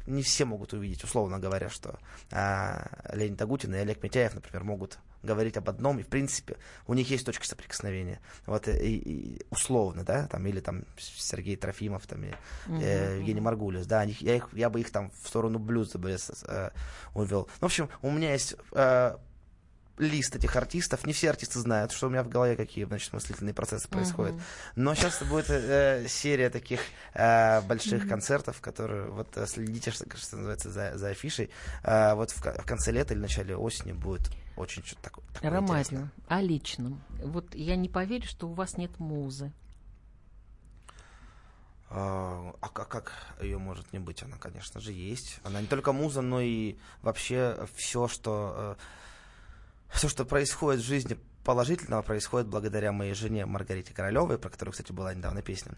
не 0.08 0.24
все 0.24 0.46
могут 0.46 0.74
увидеть, 0.74 1.04
условно 1.04 1.40
говоря, 1.40 1.70
что 1.70 2.00
а, 2.32 2.88
Леонид 3.14 3.42
Агутин 3.42 3.76
и 3.76 3.78
Олег 3.78 4.02
Митяев, 4.04 4.36
например, 4.36 4.64
могут 4.64 5.00
говорить 5.24 5.58
об 5.58 5.70
одном, 5.70 6.00
и, 6.00 6.04
в 6.04 6.08
принципе, 6.08 6.58
у 6.88 6.94
них 6.94 7.10
есть 7.10 7.26
точка 7.26 7.46
соприкосновения. 7.46 8.20
Вот, 8.46 8.68
и, 8.68 8.98
и 8.98 9.42
условно, 9.50 10.04
да, 10.04 10.28
там, 10.28 10.46
или 10.48 10.60
там 10.60 10.84
Сергей 10.98 11.56
Трофимов, 11.56 12.08
там, 12.08 12.24
и, 12.24 12.32
э, 12.68 13.18
Евгений 13.18 13.42
Маргулис, 13.42 13.86
да, 13.86 14.02
они, 14.02 14.16
я, 14.20 14.36
их, 14.36 14.50
я 14.54 14.70
бы 14.70 14.80
их 14.80 14.92
там 14.92 15.12
в 15.24 15.28
сторону 15.28 15.60
блюза 15.60 15.98
бы 15.98 16.12
э, 16.12 16.70
увел. 17.14 17.50
В 17.60 17.66
общем, 17.66 17.90
у 18.02 18.12
меня 18.12 18.34
есть 18.34 18.56
э, 18.74 19.18
лист 20.02 20.36
этих 20.36 20.56
артистов. 20.56 21.06
Не 21.06 21.14
все 21.14 21.30
артисты 21.30 21.60
знают, 21.60 21.92
что 21.92 22.08
у 22.08 22.10
меня 22.10 22.24
в 22.24 22.30
голове 22.30 22.56
какие, 22.56 22.86
значит, 22.86 23.14
мыслительные 23.14 23.54
процессы 23.54 23.88
происходят. 23.88 24.36
Uh-huh. 24.36 24.42
Но 24.76 24.96
сейчас 24.96 25.22
будет 25.24 25.50
э, 25.50 26.06
серия 26.08 26.50
таких 26.50 26.82
э, 27.14 27.62
больших 27.62 28.06
uh-huh. 28.06 28.10
концертов, 28.10 28.60
которые 28.62 29.10
вот 29.10 29.38
э, 29.38 29.46
следите, 29.48 29.92
что, 29.92 30.06
что 30.18 30.38
называется, 30.38 30.72
за, 30.72 30.98
за 30.98 31.10
афишей. 31.10 31.50
Э, 31.84 32.16
вот 32.16 32.32
в, 32.32 32.42
в 32.42 32.66
конце 32.66 32.92
лета 32.92 33.14
или 33.14 33.22
начале 33.22 33.56
осени 33.56 33.92
будет 33.94 34.30
очень 34.62 34.84
что-то 34.84 35.04
такое. 35.04 35.26
такое 35.34 35.50
Ромарию, 35.50 36.12
о 36.28 36.42
личном. 36.42 37.02
Вот 37.24 37.54
я 37.56 37.76
не 37.76 37.90
поверю, 37.90 38.26
что 38.26 38.48
у 38.48 38.54
вас 38.54 38.78
нет 38.78 39.00
музы. 39.00 39.52
А, 41.90 42.56
а 42.62 42.70
как, 42.70 42.88
как 42.88 43.14
ее 43.42 43.58
может 43.58 43.92
не 43.92 44.00
быть? 44.00 44.24
Она, 44.24 44.38
конечно 44.38 44.80
же, 44.80 44.94
есть. 44.94 45.40
Она 45.44 45.60
не 45.60 45.68
только 45.68 45.92
муза, 45.92 46.22
но 46.22 46.40
и 46.40 46.78
вообще 47.02 47.68
все, 47.76 48.08
что 48.08 48.78
э, 48.80 49.96
все, 49.96 50.08
что 50.08 50.24
происходит 50.24 50.82
в 50.82 50.86
жизни 50.86 51.18
положительного, 51.44 52.02
происходит 52.02 52.48
благодаря 52.48 52.92
моей 52.92 53.14
жене 53.14 53.46
Маргарите 53.46 53.94
Королевой, 53.94 54.38
про 54.38 54.50
которую, 54.50 54.72
кстати, 54.72 54.92
была 54.92 55.14
недавно 55.14 55.42
песня. 55.42 55.74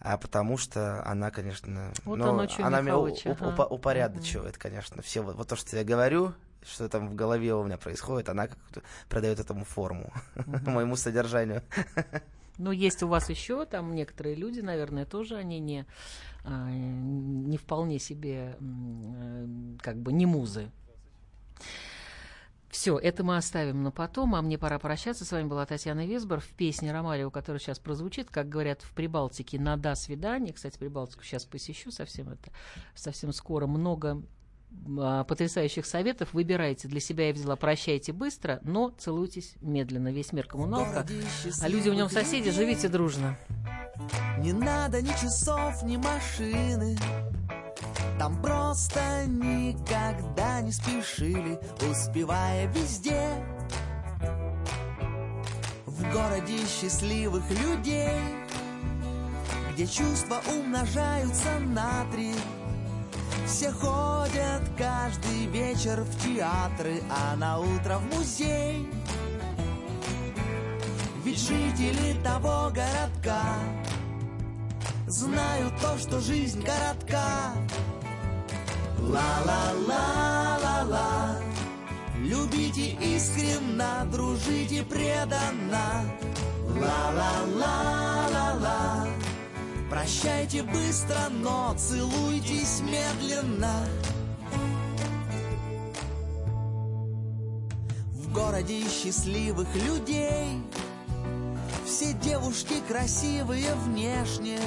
А 0.00 0.16
потому 0.16 0.56
что 0.56 1.04
она, 1.06 1.30
конечно, 1.30 1.92
вот 2.04 2.16
ну, 2.16 2.46
она 2.58 2.80
меня 2.80 2.94
ага. 2.94 3.66
упорядочивает, 3.66 4.56
конечно, 4.56 5.02
все. 5.02 5.22
Вот, 5.22 5.36
вот 5.36 5.48
то, 5.48 5.56
что 5.56 5.76
я 5.76 5.84
говорю, 5.84 6.34
что 6.62 6.88
там 6.88 7.08
в 7.08 7.14
голове 7.14 7.54
у 7.54 7.64
меня 7.64 7.78
происходит, 7.78 8.28
она 8.28 8.48
как-то 8.48 8.82
придает 9.08 9.40
этому 9.40 9.64
форму, 9.64 10.12
uh 10.36 10.70
моему 10.70 10.96
содержанию. 10.96 11.62
Ну, 12.58 12.72
есть 12.72 13.04
у 13.04 13.08
вас 13.08 13.30
еще 13.30 13.64
там 13.66 13.94
некоторые 13.94 14.34
люди, 14.34 14.60
наверное, 14.60 15.06
тоже 15.06 15.36
они 15.36 15.60
не, 15.60 15.86
а, 16.44 16.68
не 16.70 17.56
вполне 17.56 18.00
себе 18.00 18.56
э, 18.58 19.46
как 19.80 19.96
бы 19.96 20.12
не 20.12 20.26
музы. 20.26 20.70
Все, 22.68 22.98
это 22.98 23.24
мы 23.24 23.36
оставим 23.36 23.82
на 23.82 23.90
потом, 23.90 24.34
а 24.34 24.42
мне 24.42 24.58
пора 24.58 24.78
прощаться. 24.78 25.24
С 25.24 25.32
вами 25.32 25.46
была 25.46 25.64
Татьяна 25.64 26.06
Весбор 26.06 26.40
в 26.40 26.48
песне 26.48 26.92
Ромарио, 26.92 27.30
которая 27.30 27.60
сейчас 27.60 27.78
прозвучит, 27.78 28.28
как 28.28 28.48
говорят 28.48 28.82
в 28.82 28.92
Прибалтике, 28.92 29.58
на 29.58 29.76
«до 29.76 29.94
свидания». 29.94 30.52
Кстати, 30.52 30.78
Прибалтику 30.78 31.24
сейчас 31.24 31.46
посещу 31.46 31.90
совсем 31.90 32.28
это, 32.28 32.50
совсем 32.94 33.32
скоро. 33.32 33.66
Много 33.66 34.22
потрясающих 35.26 35.86
советов. 35.86 36.30
Выбирайте 36.32 36.88
для 36.88 37.00
себя, 37.00 37.28
я 37.28 37.32
взяла 37.32 37.56
«Прощайте 37.56 38.12
быстро», 38.12 38.60
но 38.62 38.90
целуйтесь 38.90 39.54
медленно. 39.60 40.12
Весь 40.12 40.32
мир 40.32 40.46
коммуналка, 40.46 41.06
а 41.60 41.68
люди 41.68 41.88
в 41.88 41.94
нем 41.94 42.08
соседи, 42.08 42.50
живите 42.50 42.88
дружно. 42.88 43.36
Не 44.38 44.52
надо 44.52 45.02
ни 45.02 45.08
часов, 45.08 45.82
ни 45.82 45.96
машины, 45.96 46.96
там 48.18 48.42
просто 48.42 49.26
никогда 49.26 50.60
не 50.60 50.72
спешили, 50.72 51.58
успевая 51.88 52.66
везде. 52.66 53.44
В 55.86 56.02
городе 56.12 56.58
счастливых 56.66 57.48
людей, 57.50 58.18
где 59.72 59.86
чувства 59.86 60.40
умножаются 60.52 61.60
на 61.60 62.04
три. 62.10 62.34
Все 63.48 63.72
ходят 63.72 64.62
каждый 64.76 65.46
вечер 65.46 66.02
в 66.02 66.22
театры, 66.22 67.02
а 67.10 67.34
на 67.34 67.58
утро 67.58 67.96
в 67.96 68.04
музей. 68.14 68.86
Ведь 71.24 71.40
жители 71.40 72.14
того 72.22 72.70
городка 72.70 73.42
знают 75.06 75.72
то, 75.80 75.96
что 75.96 76.20
жизнь 76.20 76.62
коротка. 76.62 77.54
Ла-ла-ла-ла-ла 79.00 81.38
Любите 82.18 82.90
искренно, 83.00 84.06
дружите 84.12 84.82
преданно 84.82 86.04
Ла-ла-ла-ла-ла 86.74 89.07
Прощайте 89.90 90.62
быстро, 90.62 91.16
но 91.30 91.74
целуйтесь 91.78 92.82
медленно. 92.82 93.86
В 98.12 98.30
городе 98.30 98.82
счастливых 98.82 99.74
людей. 99.74 100.62
Все 101.86 102.12
девушки 102.12 102.74
красивые 102.86 103.74
внешне. 103.86 104.58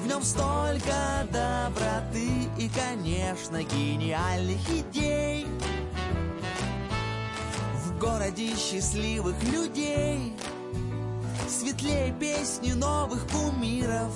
В 0.00 0.06
нем 0.08 0.22
столько 0.24 1.26
доброты 1.30 2.28
и, 2.58 2.68
конечно, 2.68 3.62
гениальных 3.62 4.68
идей. 4.68 5.46
В 7.84 7.98
городе 8.00 8.56
счастливых 8.56 9.40
людей 9.44 10.34
Светлее 11.48 12.12
песни 12.12 12.72
новых 12.72 13.26
кумиров 13.28 14.12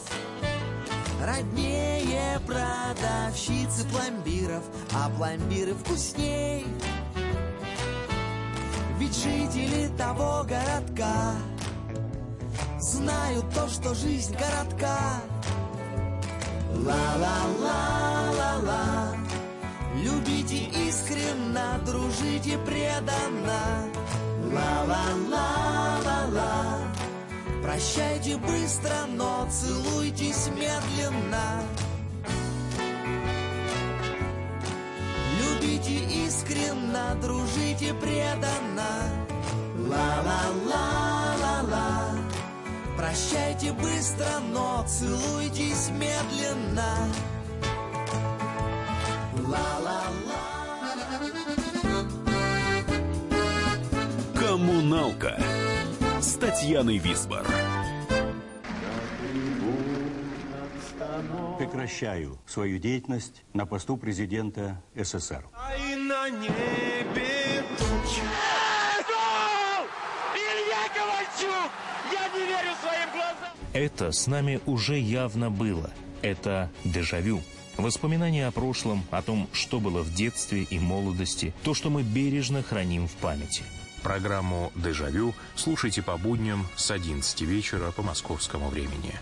Роднее 1.25 2.39
продавщицы 2.47 3.89
пломбиров 3.89 4.63
А 4.95 5.09
пломбиры 5.09 5.73
вкусней. 5.73 6.67
Ведь 8.99 9.17
жители 9.17 9.89
того 9.97 10.45
городка 10.47 11.33
Знают 12.79 13.49
то, 13.55 13.67
что 13.67 13.95
жизнь 13.95 14.37
коротка. 14.37 15.23
Ла-ла-ла-ла-ла. 16.75 19.17
Любите 20.03 20.69
искренно, 20.87 21.81
дружите 21.87 22.59
преданно 22.59 23.89
Ла-ла-ла-ла-ла 24.53 26.82
Прощайте 27.63 28.37
быстро, 28.39 29.07
но 29.09 29.47
целуйтесь 29.49 30.49
медленно. 30.49 31.63
Любите 35.39 35.95
искренно, 36.27 37.15
дружите 37.23 37.95
преданно. 37.95 39.09
Ла-ла-ла-ла-ла. 39.79 40.59
Прощайте 42.97 43.73
быстро, 43.73 44.41
но 44.53 44.85
целуйтесь 44.89 45.91
медленно. 45.91 47.09
Коммуналка. 54.35 55.39
с 55.39 55.52
Татьяной 56.43 56.99
Висбор. 56.99 57.47
Прекращаю 61.57 62.37
свою 62.49 62.81
деятельность 62.81 63.45
на 63.55 63.65
посту 63.65 63.97
президента 63.97 64.83
СССР. 64.97 65.45
А 65.55 65.77
и 65.77 65.95
на 65.95 66.29
небе 66.31 67.63
тучи. 67.79 68.23
Илья 70.35 70.89
Ковальчук! 70.93 71.71
Я 72.11 72.29
не 72.37 72.45
верю 72.45 72.75
своим 72.81 73.13
глазам! 73.13 73.57
Это 73.73 74.11
с 74.11 74.27
нами 74.27 74.61
уже 74.67 74.99
явно 74.99 75.49
было. 75.49 75.93
Это 76.23 76.73
дежавю. 76.83 77.41
Воспоминания 77.77 78.49
о 78.49 78.51
прошлом, 78.51 79.05
о 79.13 79.23
том, 79.23 79.49
что 79.53 79.79
было 79.79 80.03
в 80.03 80.13
детстве 80.13 80.65
и 80.65 80.81
молодости, 80.81 81.55
то, 81.63 81.73
что 81.73 81.89
мы 81.89 82.03
бережно 82.03 82.65
храним 82.65 83.07
в 83.07 83.13
памяти. 83.13 83.63
Программу 84.03 84.73
«Дежавю» 84.75 85.35
слушайте 85.55 86.03
по 86.03 86.17
будням 86.17 86.67
с 86.77 86.91
11 86.91 87.43
вечера 87.43 87.93
по 87.93 88.03
московскому 88.03 88.69
времени. 88.69 89.21